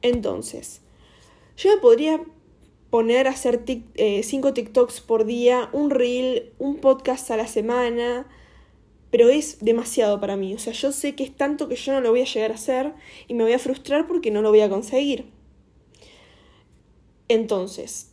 Entonces, 0.00 0.80
yo 1.56 1.74
me 1.74 1.76
podría 1.76 2.22
poner 2.88 3.26
a 3.26 3.32
hacer 3.32 3.64
5 3.66 3.94
eh, 3.96 4.52
TikToks 4.52 5.02
por 5.02 5.26
día, 5.26 5.68
un 5.72 5.90
reel, 5.90 6.52
un 6.58 6.76
podcast 6.76 7.30
a 7.30 7.36
la 7.36 7.46
semana, 7.46 8.26
pero 9.10 9.28
es 9.28 9.58
demasiado 9.60 10.18
para 10.20 10.36
mí. 10.36 10.54
O 10.54 10.58
sea, 10.58 10.72
yo 10.72 10.92
sé 10.92 11.14
que 11.14 11.24
es 11.24 11.36
tanto 11.36 11.68
que 11.68 11.76
yo 11.76 11.92
no 11.92 12.00
lo 12.00 12.10
voy 12.10 12.22
a 12.22 12.24
llegar 12.24 12.52
a 12.52 12.54
hacer 12.54 12.94
y 13.28 13.34
me 13.34 13.44
voy 13.44 13.52
a 13.52 13.58
frustrar 13.58 14.06
porque 14.06 14.30
no 14.30 14.40
lo 14.40 14.50
voy 14.50 14.60
a 14.60 14.70
conseguir. 14.70 15.26
Entonces, 17.28 18.12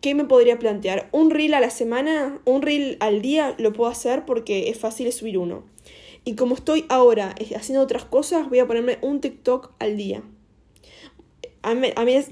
¿qué 0.00 0.14
me 0.14 0.24
podría 0.24 0.58
plantear? 0.58 1.08
¿Un 1.12 1.30
reel 1.30 1.54
a 1.54 1.60
la 1.60 1.70
semana? 1.70 2.40
¿Un 2.44 2.62
reel 2.62 2.96
al 3.00 3.22
día? 3.22 3.54
Lo 3.58 3.72
puedo 3.72 3.90
hacer 3.90 4.24
porque 4.24 4.68
es 4.68 4.78
fácil 4.78 5.10
subir 5.12 5.38
uno. 5.38 5.64
Y 6.24 6.34
como 6.34 6.54
estoy 6.54 6.84
ahora 6.88 7.34
haciendo 7.56 7.82
otras 7.82 8.04
cosas, 8.04 8.48
voy 8.48 8.58
a 8.58 8.66
ponerme 8.66 8.98
un 9.02 9.20
TikTok 9.20 9.72
al 9.78 9.96
día. 9.96 10.22
A 11.62 11.74
mí, 11.74 11.88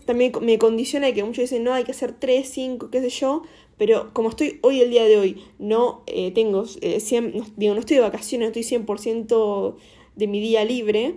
también 0.06 0.32
me 0.40 0.58
condiciona 0.58 1.12
que 1.12 1.22
muchos 1.22 1.42
dicen, 1.42 1.64
no, 1.64 1.74
hay 1.74 1.84
que 1.84 1.90
hacer 1.90 2.12
3, 2.18 2.48
5, 2.48 2.90
qué 2.90 3.00
sé 3.00 3.10
yo, 3.10 3.42
pero 3.76 4.10
como 4.14 4.30
estoy 4.30 4.58
hoy, 4.62 4.80
el 4.80 4.90
día 4.90 5.04
de 5.04 5.18
hoy, 5.18 5.44
no 5.58 6.02
eh, 6.06 6.30
tengo, 6.30 6.64
eh, 6.80 6.98
no, 7.34 7.44
digo, 7.56 7.74
no 7.74 7.80
estoy 7.80 7.96
de 7.96 8.02
vacaciones, 8.02 8.48
estoy 8.48 8.62
100% 8.78 9.76
de 10.16 10.26
mi 10.26 10.40
día 10.40 10.64
libre, 10.64 11.16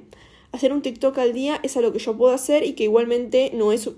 hacer 0.51 0.74
un 0.74 0.81
TikTok 0.81 1.17
al 1.20 1.34
día 1.34 1.60
es 1.63 1.77
algo 1.77 1.93
que 1.93 2.00
yo 2.00 2.17
puedo 2.17 2.34
hacer 2.34 2.63
y 2.63 2.74
que 2.74 2.84
igualmente 2.84 3.51
no 3.53 3.72
es 3.72 3.89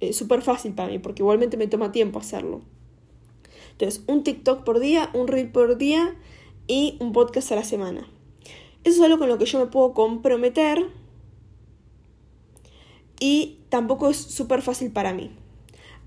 eh, 0.00 0.12
súper 0.12 0.42
fácil 0.42 0.72
para 0.72 0.88
mí, 0.88 0.98
porque 0.98 1.22
igualmente 1.22 1.56
me 1.56 1.66
toma 1.66 1.92
tiempo 1.92 2.18
hacerlo. 2.18 2.62
Entonces, 3.72 4.02
un 4.06 4.22
TikTok 4.22 4.64
por 4.64 4.80
día, 4.80 5.10
un 5.14 5.28
reel 5.28 5.50
por 5.50 5.78
día 5.78 6.16
y 6.66 6.96
un 7.00 7.12
podcast 7.12 7.52
a 7.52 7.56
la 7.56 7.64
semana. 7.64 8.06
Eso 8.84 8.96
es 8.96 9.00
algo 9.02 9.18
con 9.18 9.28
lo 9.28 9.38
que 9.38 9.46
yo 9.46 9.58
me 9.58 9.66
puedo 9.66 9.92
comprometer 9.92 10.86
y 13.20 13.58
tampoco 13.68 14.08
es 14.08 14.16
súper 14.16 14.62
fácil 14.62 14.90
para 14.90 15.12
mí. 15.12 15.30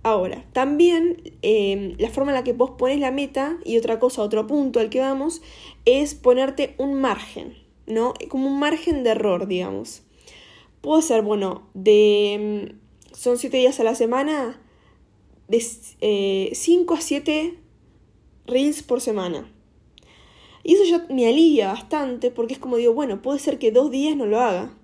Ahora, 0.02 0.44
también 0.52 1.18
em, 1.42 1.96
la 1.98 2.10
forma 2.10 2.32
en 2.32 2.36
la 2.36 2.44
que 2.44 2.52
vos 2.52 2.72
pones 2.72 3.00
la 3.00 3.12
meta, 3.12 3.58
y 3.64 3.78
otra 3.78 4.00
cosa, 4.00 4.22
otro 4.22 4.48
punto 4.48 4.82
al 4.82 4.90
que 4.90 5.00
vamos, 5.00 5.42
es 5.86 6.14
ponerte 6.14 6.76
un 6.78 6.96
margen, 6.96 7.56
¿no? 7.88 8.14
Como 8.28 8.48
un 8.48 8.60
margen 8.60 9.04
de 9.04 9.12
error, 9.12 9.48
digamos. 9.48 10.04
Puedo 10.82 11.02
ser, 11.02 11.22
bueno, 11.22 11.70
de... 11.74 12.76
Son 13.14 13.38
siete 13.38 13.58
días 13.58 13.80
a 13.80 13.84
la 13.84 13.96
semana, 13.96 14.60
de 15.48 15.60
5 15.60 16.02
eh, 16.02 16.98
a 16.98 17.02
7 17.02 17.58
reels 18.46 18.84
por 18.84 19.02
semana. 19.02 19.50
Y 20.64 20.76
eso 20.76 20.84
ya 20.86 21.06
me 21.14 21.28
alivia 21.28 21.68
bastante 21.68 22.32
porque 22.32 22.54
es 22.54 22.60
como 22.60 22.78
digo, 22.78 22.94
bueno, 22.94 23.22
puede 23.22 23.40
ser 23.40 23.60
que 23.60 23.72
dos 23.72 23.92
días 23.92 24.16
no 24.16 24.26
lo 24.26 24.40
haga. 24.40 24.76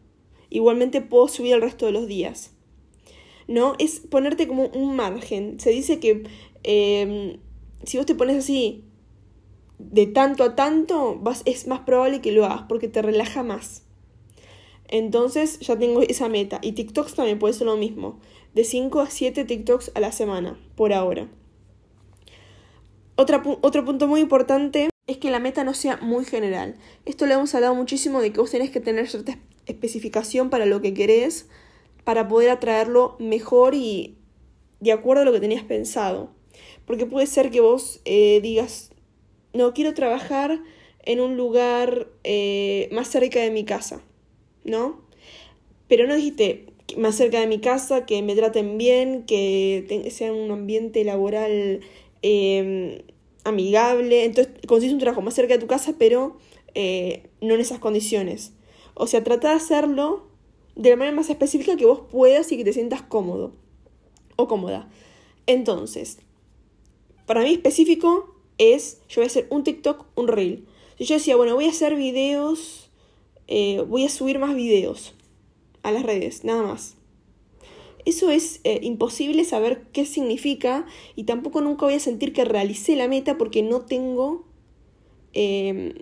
Igualmente 0.50 1.02
puedo 1.02 1.28
subir 1.28 1.54
el 1.54 1.62
resto 1.62 1.86
de 1.86 1.94
los 1.94 2.08
días. 2.08 2.52
¿No? 3.48 3.76
Es 3.80 4.02
ponerte 4.02 4.48
como 4.48 4.68
un 4.68 4.96
margen. 4.96 5.60
Se 5.60 5.72
dice 5.72 6.00
que 6.00 6.24
em, 6.64 7.40
si 7.84 7.98
vos 7.98 8.06
te 8.06 8.16
pones 8.16 8.38
así 8.38 8.84
de 9.80 10.06
tanto 10.06 10.44
a 10.44 10.56
tanto, 10.56 11.18
vas, 11.20 11.42
es 11.46 11.66
más 11.66 11.80
probable 11.80 12.20
que 12.20 12.34
lo 12.34 12.46
hagas 12.46 12.64
porque 12.68 12.90
te 12.90 13.02
relaja 13.02 13.44
más. 13.44 13.84
Entonces 14.90 15.60
ya 15.60 15.78
tengo 15.78 16.02
esa 16.02 16.28
meta. 16.30 16.60
Y 16.62 16.74
TikToks 16.74 17.16
también 17.16 17.40
puede 17.40 17.54
ser 17.54 17.68
lo 17.68 17.78
mismo. 17.78 18.20
De 18.54 18.64
5 18.64 19.00
a 19.02 19.10
7 19.10 19.46
TikToks 19.46 19.92
a 19.96 20.00
la 20.00 20.12
semana, 20.12 20.60
por 20.76 20.94
ahora. 20.94 21.30
otro 23.16 23.86
punto 23.86 24.08
muy 24.08 24.20
importante 24.22 24.90
es 25.10 25.18
que 25.18 25.32
la 25.32 25.40
meta 25.40 25.64
no 25.64 25.74
sea 25.74 25.98
muy 25.98 26.26
general. 26.26 26.76
Esto 27.06 27.26
le 27.26 27.34
hemos 27.34 27.54
hablado 27.56 27.76
muchísimo 27.76 28.22
de 28.22 28.32
que 28.32 28.40
vos 28.40 28.52
tenés 28.52 28.70
que 28.70 28.80
tener 28.80 29.08
cierta 29.08 29.40
especificación 29.66 30.50
para 30.50 30.66
lo 30.66 30.82
que 30.82 30.94
querés, 30.94 31.48
para 32.04 32.28
poder 32.28 32.50
atraerlo 32.50 33.16
mejor 33.20 33.74
y 33.76 34.18
de 34.80 34.92
acuerdo 34.92 35.24
a 35.24 35.26
lo 35.26 35.32
que 35.32 35.40
tenías 35.40 35.64
pensado. 35.64 36.32
Porque 36.86 37.06
puede 37.06 37.28
ser 37.28 37.52
que 37.52 37.62
vos 37.62 38.02
eh, 38.06 38.40
digas, 38.42 38.92
no, 39.54 39.74
quiero 39.74 39.94
trabajar 39.94 40.60
en 41.04 41.20
un 41.20 41.38
lugar 41.38 42.08
eh, 42.24 42.90
más 42.92 43.08
cerca 43.08 43.40
de 43.40 43.52
mi 43.52 43.66
casa, 43.66 44.02
¿no? 44.70 45.02
Pero 45.88 46.08
no 46.08 46.16
dijiste 46.16 46.68
más 46.98 47.16
cerca 47.16 47.40
de 47.40 47.48
mi 47.48 47.60
casa, 47.60 48.06
que 48.06 48.22
me 48.22 48.36
traten 48.36 48.78
bien, 48.78 49.24
que 49.26 50.08
sea 50.12 50.34
un 50.34 50.52
ambiente 50.52 51.04
laboral 51.04 51.82
em, 52.22 53.02
amigable. 53.44 54.26
Entonces 54.26 54.54
consigues 54.68 54.94
un 54.94 55.00
trabajo 55.00 55.22
más 55.22 55.34
cerca 55.34 55.54
de 55.54 55.60
tu 55.60 55.68
casa, 55.68 55.96
pero 55.98 56.38
eh, 56.76 57.30
no 57.42 57.56
en 57.56 57.62
esas 57.62 57.80
condiciones. 57.80 58.54
O 58.94 59.08
sea, 59.08 59.24
trata 59.24 59.50
de 59.50 59.56
hacerlo 59.56 60.28
de 60.76 60.90
la 60.92 60.96
manera 60.96 61.16
más 61.16 61.30
específica 61.30 61.76
que 61.76 61.86
vos 61.86 62.02
puedas 62.12 62.52
y 62.52 62.58
que 62.58 62.64
te 62.64 62.74
sientas 62.74 63.02
cómodo 63.02 63.54
o 64.36 64.48
cómoda. 64.48 64.90
Entonces, 65.46 66.20
para 67.26 67.42
mí 67.42 67.52
específico 67.52 68.36
es, 68.58 69.02
yo 69.10 69.22
voy 69.22 69.26
a 69.26 69.28
hacer 69.28 69.48
un 69.50 69.64
TikTok, 69.64 70.06
un 70.16 70.28
reel. 70.28 70.66
Si 70.98 71.06
yo 71.06 71.16
decía, 71.16 71.36
bueno, 71.36 71.56
voy 71.56 71.66
a 71.66 71.70
hacer 71.70 71.96
videos, 71.96 72.89
eh, 73.52 73.84
voy 73.88 74.06
a 74.06 74.10
subir 74.10 74.38
más 74.38 74.56
videos 74.56 75.16
a 75.82 75.92
las 75.92 76.04
redes, 76.04 76.44
nada 76.44 76.62
más. 76.62 76.96
Eso 78.06 78.30
es 78.30 78.62
eh, 78.64 78.80
imposible 78.84 79.44
saber 79.44 79.88
qué 79.92 80.06
significa 80.06 80.86
y 81.16 81.24
tampoco 81.24 81.60
nunca 81.60 81.86
voy 81.86 81.96
a 81.96 82.00
sentir 82.00 82.32
que 82.32 82.46
realicé 82.46 82.96
la 82.96 83.08
meta 83.08 83.40
porque 83.40 83.64
no 83.64 83.82
tengo 83.82 84.46
em, 85.34 85.96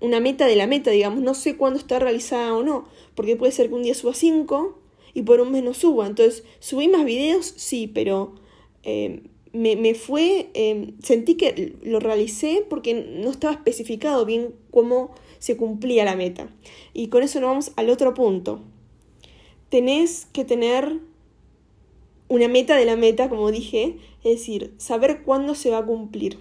una 0.00 0.20
meta 0.20 0.46
de 0.46 0.54
la 0.54 0.66
meta, 0.66 0.90
digamos, 0.90 1.22
no 1.22 1.32
sé 1.32 1.56
cuándo 1.56 1.78
está 1.78 1.98
realizada 1.98 2.54
o 2.54 2.62
no, 2.62 2.84
porque 3.14 3.36
puede 3.36 3.52
ser 3.52 3.68
que 3.68 3.74
un 3.74 3.84
día 3.84 3.94
suba 3.94 4.12
5 4.12 4.78
y 5.14 5.22
por 5.22 5.40
un 5.40 5.50
mes 5.50 5.64
no 5.64 5.72
suba. 5.72 6.06
Entonces, 6.06 6.44
subí 6.60 6.88
más 6.88 7.06
videos, 7.06 7.54
sí, 7.56 7.86
pero 7.86 8.34
em, 8.82 9.22
me, 9.54 9.76
me, 9.76 9.94
fue, 9.94 10.50
em, 10.52 10.92
sentí 11.02 11.36
que 11.36 11.74
lo 11.82 12.00
realicé 12.00 12.66
porque 12.68 12.92
no 12.94 13.30
estaba 13.30 13.54
especificado 13.54 14.26
bien 14.26 14.54
cómo 14.70 15.14
se 15.42 15.56
cumplía 15.56 16.04
la 16.04 16.14
meta. 16.14 16.48
Y 16.94 17.08
con 17.08 17.24
eso 17.24 17.40
nos 17.40 17.50
vamos 17.50 17.72
al 17.74 17.90
otro 17.90 18.14
punto. 18.14 18.60
Tenés 19.70 20.28
que 20.32 20.44
tener 20.44 21.00
una 22.28 22.46
meta 22.46 22.76
de 22.76 22.84
la 22.84 22.94
meta, 22.94 23.28
como 23.28 23.50
dije, 23.50 23.96
es 24.22 24.38
decir, 24.38 24.72
saber 24.76 25.24
cuándo 25.24 25.56
se 25.56 25.70
va 25.70 25.78
a 25.78 25.84
cumplir. 25.84 26.38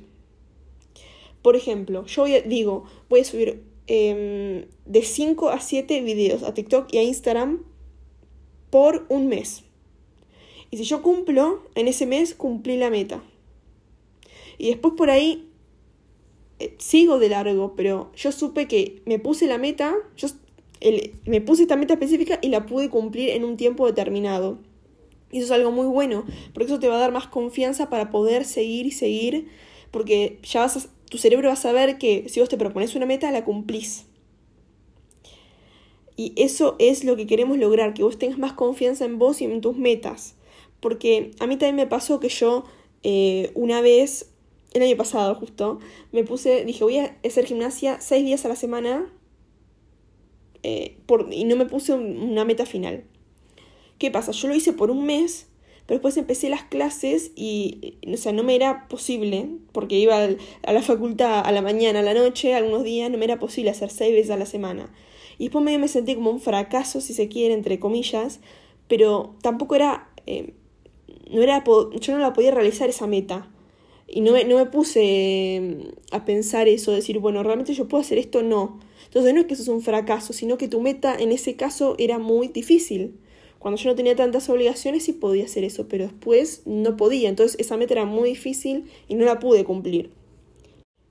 Por 1.41 1.55
ejemplo, 1.55 2.05
yo 2.05 2.25
digo, 2.45 2.83
voy 3.09 3.21
a 3.21 3.23
subir 3.23 3.63
em, 3.87 4.67
de 4.85 5.01
5 5.01 5.49
a 5.49 5.59
7 5.59 6.01
videos 6.01 6.43
a 6.43 6.53
TikTok 6.53 6.93
y 6.93 6.99
a 6.99 7.03
Instagram 7.03 7.63
por 8.69 9.07
un 9.09 9.29
mes. 9.29 9.63
Y 10.69 10.77
si 10.77 10.83
yo 10.83 11.01
cumplo, 11.01 11.63
en 11.73 11.87
ese 11.87 12.05
mes 12.05 12.35
cumplí 12.35 12.77
la 12.77 12.91
meta. 12.91 13.23
Y 14.59 14.67
después 14.67 14.93
por 14.95 15.09
ahí 15.09 15.50
eh, 16.61 16.75
sigo 16.77 17.19
de 17.19 17.29
largo, 17.29 17.73
pero 17.75 18.11
yo 18.15 18.31
supe 18.31 18.67
que 18.67 19.01
me 19.05 19.19
puse 19.19 19.47
la 19.47 19.57
meta, 19.57 19.95
yo 20.15 20.27
me 21.25 21.41
puse 21.41 21.63
esta 21.63 21.75
meta 21.75 21.93
específica 21.93 22.39
y 22.41 22.49
la 22.49 22.65
pude 22.65 22.89
cumplir 22.89 23.29
en 23.29 23.43
un 23.43 23.57
tiempo 23.57 23.85
determinado. 23.85 24.59
Y 25.31 25.37
eso 25.37 25.45
es 25.45 25.51
algo 25.51 25.71
muy 25.71 25.87
bueno, 25.87 26.25
porque 26.53 26.65
eso 26.65 26.79
te 26.79 26.87
va 26.87 26.95
a 26.95 26.99
dar 26.99 27.11
más 27.11 27.27
confianza 27.27 27.89
para 27.89 28.09
poder 28.11 28.45
seguir 28.45 28.85
y 28.85 28.91
seguir, 28.91 29.47
porque 29.91 30.39
ya 30.43 30.61
vas 30.61 30.89
tu 31.11 31.17
cerebro 31.17 31.49
va 31.49 31.55
a 31.55 31.57
saber 31.57 31.97
que 31.97 32.29
si 32.29 32.39
vos 32.39 32.47
te 32.47 32.57
propones 32.57 32.95
una 32.95 33.05
meta, 33.05 33.29
la 33.31 33.43
cumplís. 33.43 34.05
Y 36.15 36.31
eso 36.37 36.77
es 36.79 37.03
lo 37.03 37.17
que 37.17 37.27
queremos 37.27 37.57
lograr, 37.57 37.93
que 37.93 38.03
vos 38.03 38.17
tengas 38.17 38.39
más 38.39 38.53
confianza 38.53 39.03
en 39.03 39.19
vos 39.19 39.41
y 39.41 39.45
en 39.45 39.59
tus 39.59 39.75
metas. 39.75 40.35
Porque 40.79 41.31
a 41.39 41.47
mí 41.47 41.57
también 41.57 41.75
me 41.75 41.87
pasó 41.87 42.21
que 42.21 42.29
yo 42.29 42.63
eh, 43.03 43.51
una 43.55 43.81
vez, 43.81 44.30
el 44.73 44.83
año 44.83 44.97
pasado 44.97 45.35
justo, 45.35 45.79
me 46.11 46.23
puse, 46.23 46.65
dije 46.65 46.83
voy 46.83 46.97
a 46.99 47.17
hacer 47.25 47.45
gimnasia 47.45 47.99
seis 47.99 48.23
días 48.23 48.45
a 48.45 48.49
la 48.49 48.55
semana 48.55 49.11
eh, 50.63 50.97
y 51.31 51.43
no 51.45 51.55
me 51.55 51.65
puse 51.65 51.93
una 51.93 52.45
meta 52.45 52.65
final. 52.65 53.03
¿Qué 53.97 54.11
pasa? 54.11 54.31
Yo 54.31 54.47
lo 54.47 54.55
hice 54.55 54.73
por 54.73 54.89
un 54.89 55.05
mes, 55.05 55.47
pero 55.85 55.97
después 55.97 56.17
empecé 56.17 56.49
las 56.49 56.63
clases 56.63 57.31
y, 57.35 57.97
o 58.11 58.17
sea, 58.17 58.31
no 58.31 58.43
me 58.43 58.55
era 58.55 58.87
posible, 58.87 59.49
porque 59.73 59.99
iba 59.99 60.15
a 60.63 60.73
la 60.73 60.81
facultad 60.81 61.41
a 61.45 61.51
la 61.51 61.61
mañana, 61.61 61.99
a 61.99 62.03
la 62.03 62.13
noche, 62.13 62.53
algunos 62.53 62.83
días, 62.83 63.11
no 63.11 63.17
me 63.17 63.25
era 63.25 63.39
posible 63.39 63.69
hacer 63.69 63.89
seis 63.89 64.13
veces 64.13 64.31
a 64.31 64.37
la 64.37 64.45
semana. 64.45 64.91
Y 65.37 65.45
después 65.45 65.63
medio 65.63 65.79
me 65.79 65.87
sentí 65.87 66.15
como 66.15 66.31
un 66.31 66.39
fracaso, 66.39 67.01
si 67.01 67.13
se 67.13 67.27
quiere, 67.27 67.53
entre 67.53 67.79
comillas, 67.79 68.39
pero 68.87 69.35
tampoco 69.41 69.75
era, 69.75 70.09
eh, 70.25 70.53
no 71.29 71.41
era, 71.41 71.63
yo 71.63 72.13
no 72.13 72.19
la 72.19 72.33
podía 72.33 72.51
realizar 72.51 72.89
esa 72.89 73.05
meta. 73.05 73.50
Y 74.13 74.21
no 74.21 74.33
me, 74.33 74.43
no 74.43 74.57
me 74.57 74.65
puse 74.65 75.55
em, 75.55 75.91
a 76.11 76.25
pensar 76.25 76.67
eso, 76.67 76.91
decir, 76.91 77.19
bueno, 77.19 77.43
realmente 77.43 77.73
yo 77.73 77.87
puedo 77.87 78.01
hacer 78.01 78.17
esto, 78.17 78.43
no. 78.43 78.79
Entonces 79.05 79.33
no 79.33 79.39
es 79.39 79.45
que 79.45 79.53
eso 79.53 79.63
es 79.63 79.69
un 79.69 79.81
fracaso, 79.81 80.33
sino 80.33 80.57
que 80.57 80.67
tu 80.67 80.81
meta 80.81 81.15
en 81.17 81.31
ese 81.31 81.55
caso 81.55 81.95
era 81.97 82.19
muy 82.19 82.49
difícil. 82.49 83.15
Cuando 83.59 83.79
yo 83.79 83.89
no 83.89 83.95
tenía 83.95 84.15
tantas 84.15 84.49
obligaciones 84.49 85.03
sí 85.03 85.13
podía 85.13 85.45
hacer 85.45 85.63
eso, 85.63 85.87
pero 85.87 86.05
después 86.05 86.63
no 86.65 86.97
podía. 86.97 87.29
Entonces 87.29 87.59
esa 87.59 87.77
meta 87.77 87.93
era 87.93 88.05
muy 88.05 88.29
difícil 88.29 88.85
y 89.07 89.15
no 89.15 89.23
la 89.23 89.39
pude 89.39 89.63
cumplir. 89.63 90.11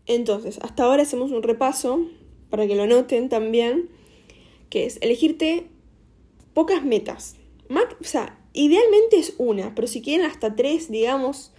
Entonces, 0.06 0.58
hasta 0.62 0.84
ahora 0.84 1.04
hacemos 1.04 1.30
un 1.30 1.42
repaso 1.42 2.04
para 2.50 2.66
que 2.66 2.74
lo 2.74 2.86
noten 2.86 3.28
también, 3.28 3.88
que 4.68 4.84
es 4.84 4.98
elegirte 5.00 5.68
pocas 6.52 6.84
metas. 6.84 7.36
O 7.68 8.04
sea, 8.04 8.38
idealmente 8.52 9.18
es 9.18 9.34
una, 9.38 9.74
pero 9.74 9.86
si 9.86 10.02
quieren 10.02 10.26
hasta 10.26 10.56
tres, 10.56 10.90
digamos, 10.90 11.52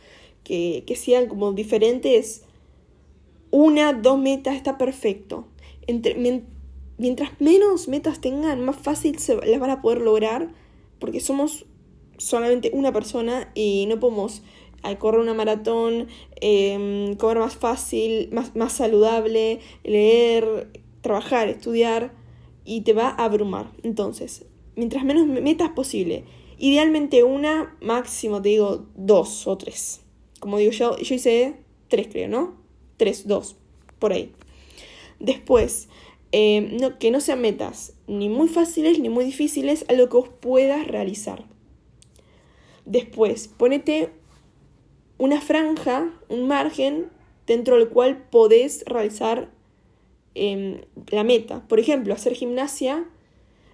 que, 0.43 0.83
que 0.85 0.95
sean 0.95 1.27
como 1.27 1.53
diferentes, 1.53 2.43
una, 3.51 3.93
dos 3.93 4.19
metas 4.19 4.55
está 4.55 4.77
perfecto. 4.77 5.47
Entre, 5.87 6.15
mientras 6.97 7.31
menos 7.39 7.87
metas 7.87 8.21
tengan, 8.21 8.63
más 8.63 8.77
fácil 8.77 9.19
se 9.19 9.35
las 9.35 9.59
van 9.59 9.71
a 9.71 9.81
poder 9.81 10.01
lograr 10.01 10.49
porque 10.99 11.19
somos 11.19 11.65
solamente 12.17 12.69
una 12.73 12.93
persona 12.93 13.51
y 13.55 13.87
no 13.87 13.99
podemos 13.99 14.43
correr 14.99 15.19
una 15.19 15.33
maratón, 15.33 16.07
eh, 16.39 17.15
comer 17.19 17.39
más 17.39 17.55
fácil, 17.55 18.29
más, 18.31 18.55
más 18.55 18.73
saludable, 18.73 19.59
leer, 19.83 20.71
trabajar, 21.01 21.49
estudiar 21.49 22.13
y 22.65 22.81
te 22.81 22.93
va 22.93 23.09
a 23.09 23.25
abrumar. 23.25 23.71
Entonces, 23.83 24.45
mientras 24.75 25.03
menos 25.03 25.27
metas 25.27 25.69
posible, 25.69 26.23
idealmente 26.57 27.23
una, 27.23 27.75
máximo 27.81 28.41
te 28.41 28.49
digo 28.49 28.85
dos 28.95 29.47
o 29.47 29.57
tres. 29.57 30.00
Como 30.41 30.57
digo 30.57 30.71
yo, 30.71 30.97
yo 30.97 31.15
hice 31.15 31.53
tres 31.87 32.07
creo, 32.11 32.27
¿no? 32.27 32.55
Tres, 32.97 33.27
dos, 33.27 33.55
por 33.99 34.11
ahí. 34.11 34.33
Después, 35.19 35.87
eh, 36.31 36.77
que 36.99 37.11
no 37.11 37.21
sean 37.21 37.41
metas 37.41 37.93
ni 38.07 38.27
muy 38.27 38.47
fáciles 38.47 38.99
ni 38.99 39.09
muy 39.09 39.23
difíciles, 39.23 39.85
algo 39.87 40.09
que 40.09 40.17
vos 40.17 40.29
puedas 40.41 40.87
realizar. 40.87 41.45
Después, 42.85 43.47
ponete 43.47 44.09
una 45.19 45.39
franja, 45.41 46.11
un 46.27 46.47
margen 46.47 47.11
dentro 47.45 47.77
del 47.77 47.89
cual 47.89 48.27
podés 48.31 48.83
realizar 48.87 49.51
em, 50.33 50.81
la 51.09 51.23
meta. 51.23 51.67
Por 51.67 51.79
ejemplo, 51.79 52.15
hacer 52.15 52.33
gimnasia 52.33 53.07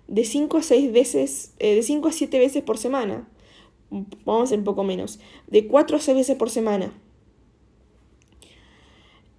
de 0.09 0.25
5 0.25 0.57
a 0.57 0.63
6 0.63 0.91
veces, 0.91 1.53
eh, 1.59 1.75
de 1.75 1.83
5 1.83 2.09
a 2.09 2.11
7 2.11 2.39
veces 2.39 2.61
por 2.61 2.77
semana. 2.77 3.29
Vamos 3.89 4.41
a 4.41 4.43
hacer 4.43 4.59
un 4.59 4.65
poco 4.65 4.83
menos. 4.83 5.19
De 5.47 5.67
4 5.67 5.97
a 5.97 5.99
6 5.99 6.17
veces 6.17 6.35
por 6.35 6.49
semana. 6.49 6.91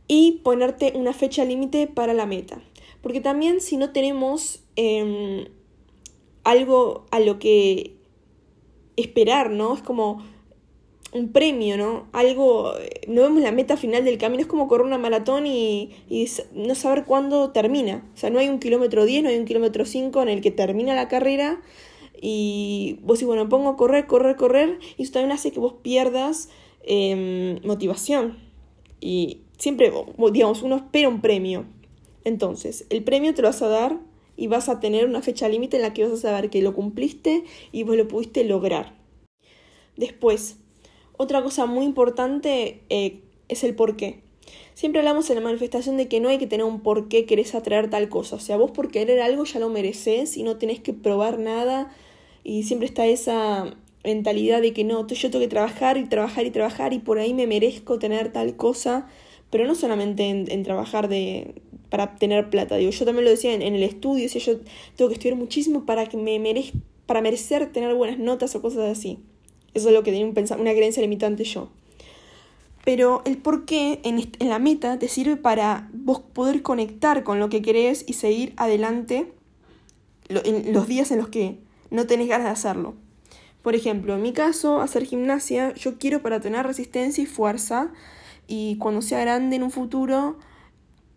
Y 0.06 0.40
ponerte 0.42 0.92
una 0.94 1.12
fecha 1.12 1.44
límite 1.44 1.86
para 1.86 2.14
la 2.14 2.26
meta. 2.26 2.60
Porque 3.02 3.20
también 3.20 3.60
si 3.60 3.76
no 3.76 3.90
tenemos 3.92 4.64
em, 4.76 5.46
algo 6.44 7.06
a 7.10 7.20
lo 7.20 7.38
que 7.38 7.94
esperar, 8.96 9.50
¿no? 9.50 9.74
Es 9.74 9.82
como, 9.82 10.22
un 11.12 11.32
premio, 11.32 11.76
¿no? 11.76 12.06
Algo, 12.12 12.76
eh, 12.78 13.00
no 13.08 13.22
vemos 13.22 13.42
la 13.42 13.52
meta 13.52 13.76
final 13.76 14.04
del 14.04 14.18
camino, 14.18 14.42
es 14.42 14.46
como 14.46 14.68
correr 14.68 14.86
una 14.86 14.98
maratón 14.98 15.46
y, 15.46 15.90
y, 16.08 16.28
no 16.52 16.74
saber 16.74 17.04
cuándo 17.04 17.50
termina. 17.50 18.04
O 18.14 18.16
sea, 18.16 18.30
no 18.30 18.38
hay 18.38 18.48
un 18.48 18.58
kilómetro 18.58 19.04
10, 19.04 19.22
no 19.22 19.28
hay 19.30 19.38
un 19.38 19.44
kilómetro 19.44 19.84
5 19.84 20.22
en 20.22 20.28
el 20.28 20.40
que 20.40 20.50
termina 20.50 20.94
la 20.94 21.08
carrera 21.08 21.60
y 22.20 22.98
vos 23.02 23.18
decís, 23.18 23.26
bueno, 23.26 23.48
pongo 23.48 23.70
a 23.70 23.76
correr, 23.76 24.06
correr, 24.06 24.36
correr, 24.36 24.78
y 24.96 25.02
eso 25.02 25.12
también 25.12 25.32
hace 25.32 25.50
que 25.50 25.60
vos 25.60 25.74
pierdas 25.82 26.48
em, 26.82 27.60
motivación. 27.64 28.38
Y 29.00 29.42
siempre, 29.58 29.92
digamos, 30.32 30.62
uno 30.62 30.76
espera 30.76 31.08
un 31.08 31.20
premio. 31.20 31.66
Entonces, 32.24 32.86
el 32.90 33.04
premio 33.04 33.34
te 33.34 33.42
lo 33.42 33.48
vas 33.48 33.62
a 33.62 33.68
dar 33.68 33.98
y 34.36 34.46
vas 34.46 34.68
a 34.68 34.80
tener 34.80 35.06
una 35.06 35.22
fecha 35.22 35.48
límite 35.48 35.76
en 35.76 35.82
la 35.82 35.94
que 35.94 36.04
vas 36.04 36.12
a 36.12 36.16
saber 36.16 36.50
que 36.50 36.62
lo 36.62 36.74
cumpliste 36.74 37.44
y 37.72 37.82
vos 37.82 37.96
lo 37.96 38.08
pudiste 38.08 38.44
lograr. 38.44 38.94
Después, 39.96 40.56
otra 41.16 41.42
cosa 41.42 41.66
muy 41.66 41.84
importante 41.84 42.82
eh, 42.88 43.22
es 43.48 43.64
el 43.64 43.74
por 43.74 43.96
qué. 43.96 44.20
Siempre 44.74 45.00
hablamos 45.00 45.28
en 45.28 45.36
la 45.36 45.42
manifestación 45.42 45.96
de 45.96 46.06
que 46.06 46.20
no 46.20 46.28
hay 46.28 46.38
que 46.38 46.46
tener 46.46 46.64
un 46.64 46.80
por 46.80 47.08
qué 47.08 47.26
querés 47.26 47.56
atraer 47.56 47.90
tal 47.90 48.08
cosa. 48.08 48.36
O 48.36 48.40
sea, 48.40 48.56
vos 48.56 48.70
por 48.70 48.92
querer 48.92 49.20
algo 49.20 49.44
ya 49.44 49.58
lo 49.58 49.68
mereces 49.68 50.36
y 50.36 50.44
no 50.44 50.56
tenés 50.56 50.78
que 50.78 50.92
probar 50.92 51.40
nada. 51.40 51.92
Y 52.44 52.62
siempre 52.64 52.86
está 52.86 53.06
esa 53.06 53.76
mentalidad 54.04 54.62
de 54.62 54.72
que 54.72 54.84
no, 54.84 55.06
yo 55.06 55.30
tengo 55.30 55.42
que 55.42 55.48
trabajar 55.48 55.96
y 55.96 56.04
trabajar 56.04 56.46
y 56.46 56.50
trabajar 56.50 56.92
y 56.92 56.98
por 56.98 57.18
ahí 57.18 57.34
me 57.34 57.46
merezco 57.46 57.98
tener 57.98 58.32
tal 58.32 58.56
cosa. 58.56 59.06
Pero 59.50 59.66
no 59.66 59.74
solamente 59.74 60.28
en, 60.28 60.62
trabajar 60.62 61.08
de, 61.08 61.54
para 61.88 62.16
tener 62.16 62.50
plata. 62.50 62.76
Digo, 62.76 62.90
yo 62.90 63.04
también 63.04 63.24
lo 63.24 63.30
decía 63.30 63.54
en, 63.54 63.62
el 63.62 63.82
estudio, 63.82 64.28
si 64.28 64.40
yo 64.40 64.58
tengo 64.96 65.08
que 65.08 65.14
estudiar 65.14 65.36
muchísimo 65.36 65.86
para 65.86 66.06
que 66.06 66.18
me 66.18 66.38
merez, 66.38 66.72
para 67.06 67.22
merecer 67.22 67.72
tener 67.72 67.94
buenas 67.94 68.18
notas 68.18 68.54
o 68.54 68.62
cosas 68.62 68.96
así. 68.96 69.18
Eso 69.72 69.88
es 69.88 69.94
lo 69.94 70.02
que 70.02 70.12
tenía 70.12 70.26
un 70.26 70.60
una 70.60 70.72
creencia 70.72 71.00
limitante 71.00 71.44
yo. 71.44 71.70
Pero 72.84 73.22
el 73.24 73.38
por 73.38 73.64
qué 73.64 74.00
en, 74.02 74.30
en 74.38 74.48
la 74.48 74.58
meta 74.58 74.98
te 74.98 75.08
sirve 75.08 75.36
para 75.36 75.88
vos 75.92 76.20
poder 76.20 76.62
conectar 76.62 77.22
con 77.22 77.38
lo 77.38 77.48
que 77.48 77.62
querés 77.62 78.04
y 78.06 78.14
seguir 78.14 78.52
adelante 78.56 79.32
los 80.28 80.86
días 80.86 81.10
en 81.10 81.18
los 81.18 81.28
que 81.28 81.58
no 81.90 82.06
tenés 82.06 82.28
ganas 82.28 82.46
de 82.46 82.52
hacerlo. 82.52 82.94
Por 83.62 83.74
ejemplo, 83.74 84.14
en 84.14 84.22
mi 84.22 84.32
caso, 84.32 84.80
hacer 84.80 85.04
gimnasia, 85.04 85.74
yo 85.74 85.98
quiero 85.98 86.22
para 86.22 86.40
tener 86.40 86.66
resistencia 86.66 87.22
y 87.22 87.26
fuerza 87.26 87.90
y 88.46 88.78
cuando 88.78 89.02
sea 89.02 89.20
grande 89.20 89.56
en 89.56 89.62
un 89.62 89.70
futuro 89.70 90.38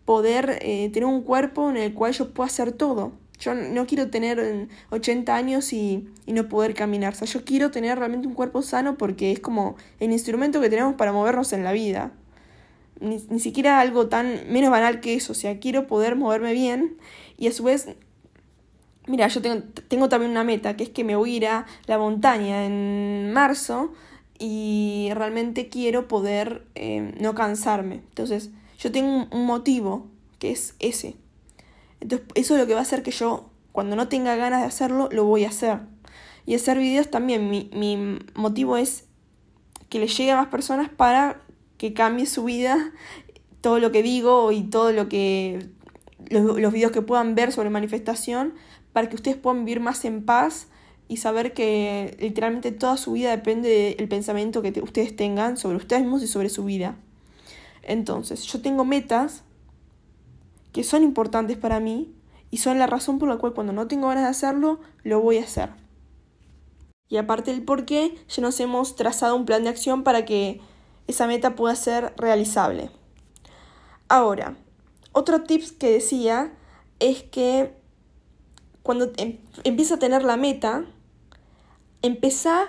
poder 0.04 0.58
eh, 0.62 0.90
tener 0.92 1.06
un 1.06 1.22
cuerpo 1.22 1.70
en 1.70 1.76
el 1.76 1.94
cual 1.94 2.12
yo 2.12 2.34
pueda 2.34 2.48
hacer 2.48 2.72
todo. 2.72 3.12
Yo 3.38 3.54
no 3.54 3.86
quiero 3.86 4.08
tener 4.08 4.68
80 4.90 5.34
años 5.34 5.72
y, 5.72 6.08
no 6.26 6.48
poder 6.48 6.74
caminar. 6.74 7.14
O 7.14 7.16
sea, 7.16 7.26
yo 7.26 7.44
quiero 7.44 7.70
tener 7.70 7.98
realmente 7.98 8.28
un 8.28 8.34
cuerpo 8.34 8.62
sano 8.62 8.96
porque 8.96 9.32
es 9.32 9.40
como 9.40 9.76
el 9.98 10.12
instrumento 10.12 10.60
que 10.60 10.70
tenemos 10.70 10.94
para 10.94 11.12
movernos 11.12 11.52
en 11.52 11.64
la 11.64 11.72
vida. 11.72 12.12
Ni, 13.00 13.18
siquiera 13.40 13.80
algo 13.80 14.08
tan 14.08 14.48
menos 14.48 14.70
banal 14.70 15.00
que 15.00 15.14
eso. 15.14 15.32
O 15.32 15.34
sea, 15.34 15.58
quiero 15.58 15.88
poder 15.88 16.14
moverme 16.14 16.52
bien 16.52 16.98
y 17.36 17.48
a 17.48 17.52
su 17.52 17.64
vez 17.64 17.88
Mira, 19.06 19.26
yo 19.28 19.42
tengo, 19.42 19.62
tengo, 19.88 20.08
también 20.08 20.30
una 20.30 20.44
meta, 20.44 20.76
que 20.76 20.84
es 20.84 20.90
que 20.90 21.02
me 21.02 21.16
voy 21.16 21.32
a 21.32 21.36
ir 21.36 21.46
a 21.46 21.66
la 21.86 21.98
montaña 21.98 22.64
en 22.64 23.32
marzo 23.32 23.92
y 24.38 25.10
realmente 25.14 25.68
quiero 25.68 26.06
poder 26.08 26.66
eh, 26.74 27.14
no 27.20 27.34
cansarme. 27.34 27.96
Entonces, 27.96 28.50
yo 28.78 28.92
tengo 28.92 29.26
un 29.30 29.46
motivo, 29.46 30.06
que 30.38 30.52
es 30.52 30.74
ese. 30.78 31.16
Entonces, 32.00 32.28
eso 32.34 32.54
es 32.54 32.60
lo 32.60 32.66
que 32.66 32.74
va 32.74 32.80
a 32.80 32.82
hacer 32.82 33.02
que 33.02 33.10
yo, 33.10 33.50
cuando 33.72 33.96
no 33.96 34.08
tenga 34.08 34.36
ganas 34.36 34.60
de 34.60 34.66
hacerlo, 34.66 35.08
lo 35.10 35.24
voy 35.24 35.44
a 35.44 35.48
hacer. 35.48 35.80
Y 36.46 36.54
hacer 36.54 36.78
videos 36.78 37.10
también, 37.10 37.50
mi, 37.50 37.70
mi 37.72 38.18
motivo 38.34 38.76
es 38.76 39.04
que 39.88 39.98
le 39.98 40.08
llegue 40.08 40.30
a 40.30 40.36
más 40.36 40.48
personas 40.48 40.88
para 40.88 41.42
que 41.76 41.92
cambie 41.92 42.26
su 42.26 42.44
vida, 42.44 42.92
todo 43.60 43.78
lo 43.78 43.92
que 43.92 44.02
digo 44.02 44.52
y 44.52 44.62
todo 44.62 44.92
lo 44.92 45.08
que. 45.08 45.68
los, 46.30 46.60
los 46.60 46.72
videos 46.72 46.92
que 46.92 47.02
puedan 47.02 47.34
ver 47.34 47.52
sobre 47.52 47.70
manifestación, 47.70 48.54
para 48.92 49.08
que 49.08 49.16
ustedes 49.16 49.36
puedan 49.36 49.64
vivir 49.64 49.80
más 49.80 50.04
en 50.04 50.24
paz 50.24 50.68
y 51.08 51.18
saber 51.18 51.52
que 51.52 52.16
literalmente 52.20 52.72
toda 52.72 52.96
su 52.96 53.12
vida 53.12 53.30
depende 53.30 53.96
del 53.98 54.08
pensamiento 54.08 54.62
que 54.62 54.80
ustedes 54.82 55.14
tengan 55.14 55.56
sobre 55.56 55.76
ustedes 55.76 56.02
mismos 56.02 56.22
y 56.22 56.26
sobre 56.26 56.48
su 56.48 56.64
vida. 56.64 56.96
Entonces, 57.82 58.44
yo 58.44 58.62
tengo 58.62 58.84
metas 58.84 59.42
que 60.72 60.84
son 60.84 61.02
importantes 61.02 61.58
para 61.58 61.80
mí 61.80 62.14
y 62.50 62.58
son 62.58 62.78
la 62.78 62.86
razón 62.86 63.18
por 63.18 63.28
la 63.28 63.36
cual 63.36 63.52
cuando 63.52 63.72
no 63.72 63.88
tengo 63.88 64.08
ganas 64.08 64.24
de 64.24 64.30
hacerlo, 64.30 64.80
lo 65.02 65.20
voy 65.20 65.38
a 65.38 65.42
hacer. 65.42 65.70
Y 67.08 67.18
aparte 67.18 67.50
del 67.50 67.62
por 67.62 67.84
qué, 67.84 68.14
ya 68.28 68.42
nos 68.42 68.58
hemos 68.60 68.96
trazado 68.96 69.36
un 69.36 69.44
plan 69.44 69.64
de 69.64 69.68
acción 69.68 70.02
para 70.02 70.24
que 70.24 70.60
esa 71.06 71.26
meta 71.26 71.56
pueda 71.56 71.74
ser 71.76 72.14
realizable. 72.16 72.90
Ahora, 74.08 74.56
otro 75.12 75.42
tip 75.42 75.62
que 75.78 75.90
decía 75.90 76.54
es 77.00 77.22
que 77.22 77.74
cuando 78.82 79.12
em, 79.16 79.38
empieza 79.64 79.94
a 79.94 79.98
tener 79.98 80.24
la 80.24 80.36
meta, 80.36 80.84
empieza 82.02 82.68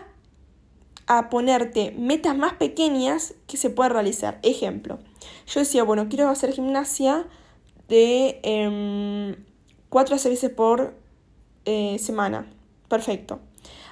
a 1.08 1.30
ponerte 1.30 1.92
metas 1.98 2.38
más 2.38 2.54
pequeñas 2.54 3.34
que 3.48 3.58
se 3.58 3.70
puedan 3.70 3.94
realizar. 3.94 4.40
Ejemplo, 4.44 5.00
yo 5.48 5.60
decía, 5.60 5.84
bueno, 5.84 6.08
quiero 6.10 6.30
hacer 6.30 6.54
gimnasia 6.54 7.28
de 7.90 8.40
eh, 8.44 9.36
4 9.90 10.16
a 10.16 10.18
6 10.18 10.34
veces 10.34 10.50
por 10.50 10.94
eh, 11.66 11.98
semana. 12.00 12.52
Perfecto. 12.88 13.40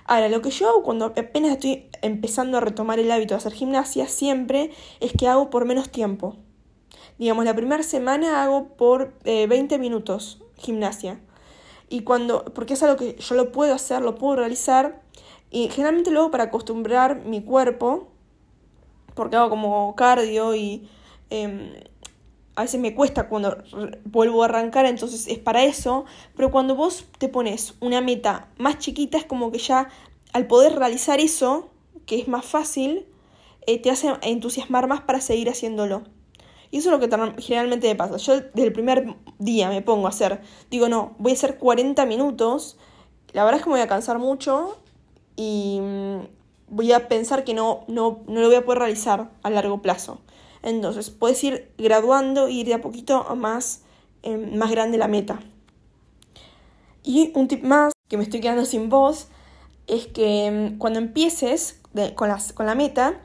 Ahora, 0.06 0.30
lo 0.30 0.42
que 0.42 0.52
yo 0.52 0.70
hago 0.70 0.84
cuando 0.84 1.06
apenas 1.06 1.52
estoy 1.52 1.90
empezando 2.02 2.58
a 2.58 2.62
retomar 2.62 3.00
el 3.00 3.12
hábito 3.12 3.34
de 3.34 3.38
hacer 3.38 3.54
gimnasia, 3.54 4.08
siempre 4.08 4.72
es 5.00 5.14
que 5.14 5.28
hago 5.28 5.50
por 5.50 5.66
menos 5.66 5.90
tiempo. 5.90 6.36
Digamos, 7.18 7.46
la 7.46 7.56
primera 7.56 7.84
semana 7.84 8.44
hago 8.44 8.70
por 8.70 9.14
20 9.24 9.76
eh, 9.76 9.78
minutos 9.78 10.42
gimnasia. 10.58 11.20
Y 11.92 12.04
cuando, 12.04 12.46
porque 12.46 12.76
es 12.76 12.84
algo 12.84 12.96
que 12.96 13.18
yo 13.18 13.36
lo 13.36 13.52
puedo 13.52 13.76
hacer, 13.76 14.02
lo 14.02 14.16
puedo 14.16 14.38
realizar, 14.38 15.02
y 15.50 15.68
generalmente 15.68 16.10
lo 16.10 16.22
hago 16.22 16.32
para 16.32 16.46
acostumbrar 16.46 17.26
mi 17.26 17.44
cuerpo, 17.44 18.08
porque 19.14 19.36
hago 19.36 19.50
como 19.50 19.94
cardio 19.98 20.56
y 20.56 20.88
em, 21.30 21.74
a 22.56 22.62
veces 22.62 22.80
me 22.80 22.96
cuesta 22.96 23.28
cuando 23.28 23.58
vuelvo 24.06 24.42
a 24.42 24.46
arrancar, 24.46 24.86
entonces 24.86 25.28
es 25.28 25.38
para 25.38 25.66
eso, 25.66 26.06
pero 26.34 26.50
cuando 26.50 26.76
vos 26.76 27.06
te 27.18 27.28
pones 27.28 27.74
una 27.82 28.00
meta 28.00 28.48
más 28.58 28.78
chiquita 28.78 29.18
es 29.18 29.26
como 29.26 29.52
que 29.52 29.58
ya 29.58 29.90
al 30.32 30.48
poder 30.48 30.80
realizar 30.80 31.20
eso, 31.20 31.70
que 32.06 32.22
es 32.22 32.30
más 32.30 32.46
fácil, 32.46 33.06
eh, 33.68 33.82
te 33.82 33.92
hace 33.92 34.14
entusiasmar 34.22 34.88
más 34.88 35.02
para 35.02 35.20
seguir 35.20 35.50
haciéndolo. 35.50 36.04
Y 36.72 36.78
eso 36.78 36.90
es 36.90 37.00
lo 37.00 37.06
que 37.06 37.42
generalmente 37.42 37.88
me 37.88 37.96
pasa. 37.96 38.16
Yo 38.18 38.40
desde 38.40 38.64
el 38.64 38.74
primer 38.74 39.16
día 39.40 39.70
me 39.70 39.82
pongo 39.82 40.08
a 40.08 40.10
hacer, 40.10 40.42
digo, 40.70 40.88
no, 40.88 41.16
voy 41.20 41.34
a 41.34 41.36
hacer 41.36 41.58
40 41.58 42.06
minutos, 42.06 42.78
la 43.34 43.44
verdad 43.44 43.60
es 43.60 43.64
que 43.64 43.70
me 43.70 43.76
voy 43.76 43.84
a 43.84 43.88
cansar 43.88 44.20
mucho 44.20 44.78
y 45.36 45.80
mm, 45.82 46.20
voy 46.70 46.94
a 46.94 47.10
pensar 47.10 47.44
que 47.44 47.54
no, 47.54 47.84
no, 47.88 48.22
no 48.28 48.40
lo 48.40 48.48
voy 48.48 48.56
a 48.56 48.66
poder 48.66 48.80
realizar 48.80 49.30
a 49.44 49.50
largo 49.50 49.82
plazo. 49.82 50.20
Entonces, 50.64 51.10
puedes 51.10 51.44
ir 51.44 51.72
graduando 51.78 52.48
y 52.48 52.62
ir 52.62 52.68
de 52.68 52.76
a 52.76 52.82
poquito 52.82 53.36
más, 53.36 53.82
em, 54.24 54.58
más 54.58 54.72
grande 54.72 54.98
la 54.98 55.08
meta. 55.08 55.40
Y 57.04 57.32
un 57.36 57.48
tip 57.48 57.64
más, 57.64 57.94
que 58.08 58.18
me 58.18 58.24
estoy 58.24 58.42
quedando 58.42 58.66
sin 58.66 58.90
voz, 58.90 59.28
es 59.88 60.08
que 60.08 60.46
em, 60.46 60.78
cuando 60.78 61.00
empieces 61.00 61.82
con, 62.16 62.30
con 62.54 62.66
la 62.66 62.76
meta, 62.76 63.22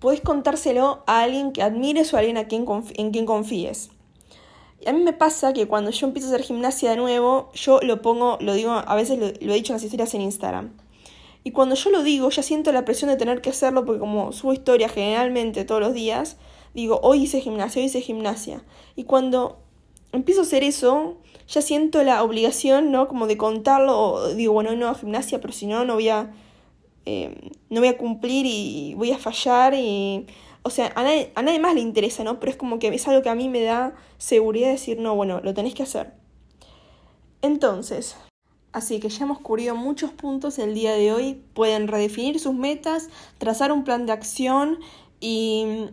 puedes 0.00 0.20
contárselo 0.22 1.04
a 1.06 1.22
alguien 1.22 1.52
que 1.52 1.62
admires 1.62 2.12
o 2.12 2.16
a 2.16 2.20
alguien 2.20 2.38
a 2.38 2.48
quien 2.48 2.66
en 2.96 3.12
quien 3.12 3.26
confíes. 3.26 3.90
Y 4.80 4.88
a 4.88 4.92
mí 4.92 5.02
me 5.02 5.12
pasa 5.12 5.52
que 5.52 5.68
cuando 5.68 5.90
yo 5.90 6.06
empiezo 6.06 6.28
a 6.28 6.34
hacer 6.34 6.44
gimnasia 6.44 6.90
de 6.90 6.96
nuevo, 6.96 7.50
yo 7.54 7.80
lo 7.82 8.00
pongo, 8.00 8.38
lo 8.40 8.54
digo, 8.54 8.72
a 8.72 8.94
veces 8.96 9.18
lo, 9.18 9.26
he 9.26 9.54
dicho 9.54 9.72
en 9.72 9.76
las 9.76 9.84
historias 9.84 10.14
en 10.14 10.22
Instagram. 10.22 10.70
Y 11.44 11.52
cuando 11.52 11.74
yo 11.74 11.90
lo 11.90 12.02
digo, 12.02 12.30
ya 12.30 12.42
siento 12.42 12.72
la 12.72 12.84
presión 12.84 13.10
de 13.10 13.16
tener 13.16 13.42
que 13.42 13.50
hacerlo 13.50 13.84
porque 13.84 14.00
como 14.00 14.32
subo 14.32 14.52
historia 14.54 14.88
generalmente 14.88 15.64
todos 15.64 15.82
los 15.82 15.92
días, 15.92 16.38
digo, 16.74 16.98
hoy 17.02 17.24
hice 17.24 17.40
gimnasia, 17.40 17.80
hoy 17.80 17.86
hice 17.86 18.00
gimnasia. 18.00 18.62
Y 18.96 19.04
cuando 19.04 19.58
empiezo 20.12 20.40
a 20.40 20.44
hacer 20.44 20.64
eso, 20.64 21.18
ya 21.46 21.60
siento 21.60 22.02
la 22.02 22.22
obligación, 22.22 22.90
¿no? 22.90 23.06
Como 23.06 23.26
de 23.26 23.36
contarlo, 23.36 23.98
o 23.98 24.28
digo, 24.34 24.54
bueno, 24.54 24.74
no 24.76 24.94
gimnasia, 24.94 25.42
pero 25.42 25.52
si 25.52 25.66
no, 25.66 25.84
no 25.84 25.94
voy 25.94 26.08
a, 26.08 26.30
eh, 27.10 27.50
no 27.70 27.80
voy 27.80 27.88
a 27.88 27.98
cumplir 27.98 28.46
y 28.46 28.94
voy 28.94 29.12
a 29.12 29.18
fallar 29.18 29.74
y... 29.74 30.26
O 30.62 30.68
sea, 30.68 30.92
a 30.94 31.02
nadie, 31.02 31.32
a 31.34 31.42
nadie 31.42 31.58
más 31.58 31.74
le 31.74 31.80
interesa, 31.80 32.22
¿no? 32.22 32.38
Pero 32.38 32.52
es 32.52 32.56
como 32.56 32.78
que 32.78 32.88
es 32.88 33.08
algo 33.08 33.22
que 33.22 33.30
a 33.30 33.34
mí 33.34 33.48
me 33.48 33.62
da 33.62 33.94
seguridad 34.18 34.66
de 34.66 34.72
decir, 34.72 34.98
no, 34.98 35.14
bueno, 35.16 35.40
lo 35.42 35.54
tenés 35.54 35.74
que 35.74 35.82
hacer. 35.82 36.12
Entonces, 37.40 38.14
así 38.72 39.00
que 39.00 39.08
ya 39.08 39.24
hemos 39.24 39.38
cubierto 39.38 39.74
muchos 39.74 40.12
puntos 40.12 40.58
el 40.58 40.74
día 40.74 40.92
de 40.92 41.12
hoy. 41.12 41.42
Pueden 41.54 41.88
redefinir 41.88 42.38
sus 42.38 42.54
metas, 42.54 43.08
trazar 43.38 43.72
un 43.72 43.84
plan 43.84 44.04
de 44.04 44.12
acción 44.12 44.78
y 45.18 45.88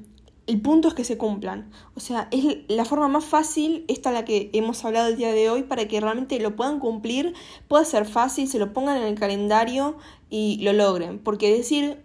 el 0.48 0.62
punto 0.62 0.88
es 0.88 0.94
que 0.94 1.04
se 1.04 1.18
cumplan. 1.18 1.70
O 1.96 2.00
sea, 2.00 2.30
es 2.32 2.46
la 2.70 2.86
forma 2.86 3.10
más 3.10 3.26
fácil, 3.26 3.84
esta 3.90 4.12
la 4.12 4.24
que 4.24 4.50
hemos 4.54 4.84
hablado 4.86 5.10
el 5.10 5.18
día 5.18 5.32
de 5.32 5.50
hoy, 5.50 5.64
para 5.64 5.88
que 5.88 6.00
realmente 6.00 6.40
lo 6.40 6.56
puedan 6.56 6.80
cumplir, 6.80 7.34
pueda 7.68 7.84
ser 7.84 8.06
fácil, 8.06 8.48
se 8.48 8.58
lo 8.58 8.72
pongan 8.72 8.98
en 8.98 9.04
el 9.04 9.16
calendario 9.20 9.98
y 10.30 10.60
lo 10.64 10.72
logren. 10.72 11.20
Porque 11.20 11.54
decir, 11.54 12.02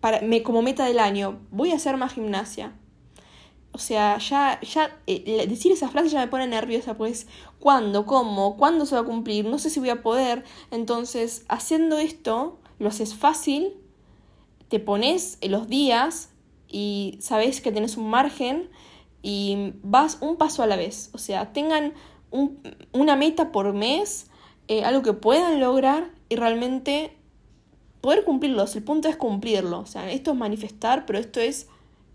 para, 0.00 0.20
me, 0.20 0.44
como 0.44 0.62
meta 0.62 0.86
del 0.86 1.00
año, 1.00 1.40
voy 1.50 1.72
a 1.72 1.76
hacer 1.76 1.96
más 1.96 2.14
gimnasia. 2.14 2.72
O 3.72 3.78
sea, 3.78 4.18
ya, 4.18 4.60
ya 4.60 4.96
eh, 5.08 5.46
decir 5.48 5.72
esa 5.72 5.88
frase 5.88 6.08
ya 6.08 6.20
me 6.20 6.28
pone 6.28 6.46
nerviosa, 6.46 6.96
pues, 6.96 7.26
¿cuándo? 7.58 8.06
¿Cómo? 8.06 8.56
¿Cuándo 8.56 8.86
se 8.86 8.94
va 8.94 9.00
a 9.00 9.04
cumplir? 9.04 9.46
No 9.46 9.58
sé 9.58 9.68
si 9.68 9.80
voy 9.80 9.90
a 9.90 10.00
poder. 10.00 10.44
Entonces, 10.70 11.44
haciendo 11.48 11.98
esto, 11.98 12.56
lo 12.78 12.88
haces 12.88 13.16
fácil, 13.16 13.72
te 14.68 14.78
pones 14.78 15.38
los 15.42 15.66
días 15.66 16.28
y 16.68 17.18
sabes 17.20 17.60
que 17.60 17.72
tenés 17.72 17.96
un 17.96 18.08
margen 18.08 18.68
y 19.22 19.72
vas 19.82 20.18
un 20.20 20.36
paso 20.36 20.62
a 20.62 20.66
la 20.66 20.76
vez. 20.76 21.10
O 21.12 21.18
sea, 21.18 21.52
tengan 21.52 21.94
una 22.92 23.16
meta 23.16 23.52
por 23.52 23.72
mes, 23.72 24.26
eh, 24.68 24.84
algo 24.84 25.02
que 25.02 25.12
puedan 25.12 25.60
lograr 25.60 26.10
y 26.28 26.36
realmente 26.36 27.16
poder 28.00 28.24
cumplirlos. 28.24 28.76
El 28.76 28.82
punto 28.82 29.08
es 29.08 29.16
cumplirlo. 29.16 29.80
O 29.80 29.86
sea, 29.86 30.10
esto 30.10 30.32
es 30.32 30.36
manifestar, 30.36 31.06
pero 31.06 31.18
esto 31.18 31.40
es 31.40 31.68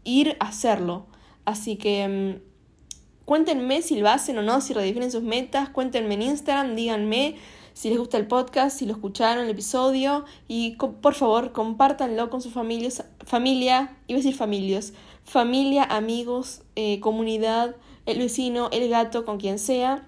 ir 0.03 0.35
a 0.39 0.49
hacerlo. 0.49 1.05
Así 1.45 1.77
que 1.77 2.07
mm, 2.07 3.25
cuéntenme 3.25 3.81
si 3.81 3.99
lo 3.99 4.09
hacen 4.09 4.37
o 4.37 4.43
no, 4.43 4.61
si 4.61 4.73
redefinen 4.73 5.11
sus 5.11 5.23
metas, 5.23 5.69
cuéntenme 5.69 6.15
en 6.15 6.21
Instagram, 6.23 6.75
díganme 6.75 7.35
si 7.73 7.89
les 7.89 7.97
gusta 7.97 8.17
el 8.17 8.27
podcast, 8.27 8.77
si 8.77 8.85
lo 8.85 8.93
escucharon 8.93 9.45
el 9.45 9.49
episodio 9.51 10.25
y 10.47 10.75
por 10.75 11.13
favor 11.13 11.51
compártanlo 11.51 12.29
con 12.29 12.41
sus 12.41 12.53
familias, 12.53 13.05
familia, 13.25 13.97
iba 14.07 14.17
a 14.17 14.21
decir 14.21 14.35
familias, 14.35 14.93
familia, 15.23 15.83
amigos, 15.83 16.61
eh, 16.75 16.99
comunidad, 16.99 17.75
el 18.05 18.19
vecino, 18.19 18.69
el 18.71 18.89
gato, 18.89 19.25
con 19.25 19.37
quien 19.37 19.59
sea, 19.59 20.07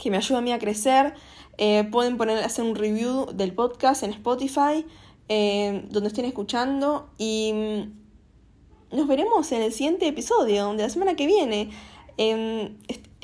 que 0.00 0.10
me 0.10 0.16
ayude 0.16 0.38
a 0.38 0.40
mí 0.40 0.52
a 0.52 0.58
crecer. 0.58 1.14
Eh, 1.58 1.84
pueden 1.90 2.16
poner, 2.16 2.38
hacer 2.38 2.64
un 2.64 2.74
review 2.74 3.26
del 3.32 3.52
podcast 3.52 4.02
en 4.02 4.10
Spotify, 4.10 4.84
eh, 5.28 5.84
donde 5.90 6.08
estén 6.08 6.24
escuchando 6.24 7.10
y 7.18 7.52
mm, 8.90 8.96
nos 8.96 9.06
veremos 9.06 9.50
en 9.52 9.62
el 9.62 9.72
siguiente 9.72 10.06
episodio, 10.06 10.72
de 10.74 10.82
la 10.82 10.90
semana 10.90 11.14
que 11.14 11.26
viene. 11.26 11.70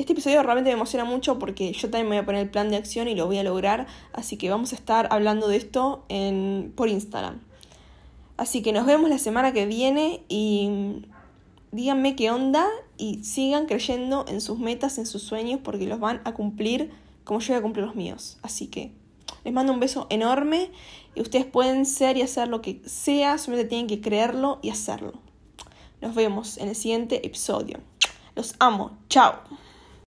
Este 0.01 0.13
episodio 0.13 0.43
realmente 0.43 0.71
me 0.71 0.75
emociona 0.75 1.05
mucho 1.05 1.39
porque 1.39 1.73
yo 1.73 1.91
también 1.91 2.09
me 2.09 2.17
voy 2.17 2.23
a 2.23 2.27
poner 2.27 2.43
el 2.43 2.51
plan 2.51 2.71
de 2.71 2.77
acción 2.77 3.09
y 3.09 3.15
lo 3.15 3.27
voy 3.27 3.39
a 3.39 3.43
lograr, 3.43 3.87
así 4.13 4.37
que 4.37 4.51
vamos 4.51 4.73
a 4.73 4.77
estar 4.77 5.09
hablando 5.11 5.49
de 5.49 5.57
esto 5.57 6.05
en, 6.09 6.73
por 6.75 6.89
Instagram. 6.89 7.41
Así 8.37 8.63
que 8.63 8.73
nos 8.73 8.87
vemos 8.87 9.11
la 9.11 9.19
semana 9.19 9.53
que 9.53 9.67
viene 9.67 10.23
y 10.29 11.03
díganme 11.73 12.17
qué 12.17 12.31
onda 12.31 12.67
y 12.97 13.23
sigan 13.25 13.67
creyendo 13.67 14.25
en 14.29 14.41
sus 14.41 14.59
metas, 14.59 14.99
en 14.99 15.07
sus 15.07 15.23
sueños, 15.23 15.61
porque 15.63 15.87
los 15.87 16.01
van 16.01 16.21
a 16.25 16.33
cumplir 16.33 16.91
como 17.25 17.41
yo 17.41 17.53
voy 17.53 17.59
a 17.59 17.63
cumplir 17.63 17.85
los 17.85 17.95
míos. 17.95 18.39
Así 18.43 18.67
que 18.69 18.93
les 19.45 19.53
mando 19.53 19.73
un 19.73 19.81
beso 19.81 20.07
enorme 20.11 20.71
y 21.15 21.21
ustedes 21.21 21.45
pueden 21.45 21.87
ser 21.87 22.17
y 22.17 22.23
hacer 22.23 22.49
lo 22.49 22.63
que 22.63 22.81
sea, 22.87 23.39
solamente 23.39 23.69
tienen 23.69 23.87
que 23.87 24.01
creerlo 24.01 24.59
y 24.63 24.71
hacerlo. 24.71 25.13
Nos 26.01 26.15
vemos 26.15 26.57
en 26.59 26.69
el 26.69 26.77
siguiente 26.77 27.27
episodio. 27.27 27.79
Los 28.35 28.55
amo. 28.59 28.97
Chao. 29.09 29.35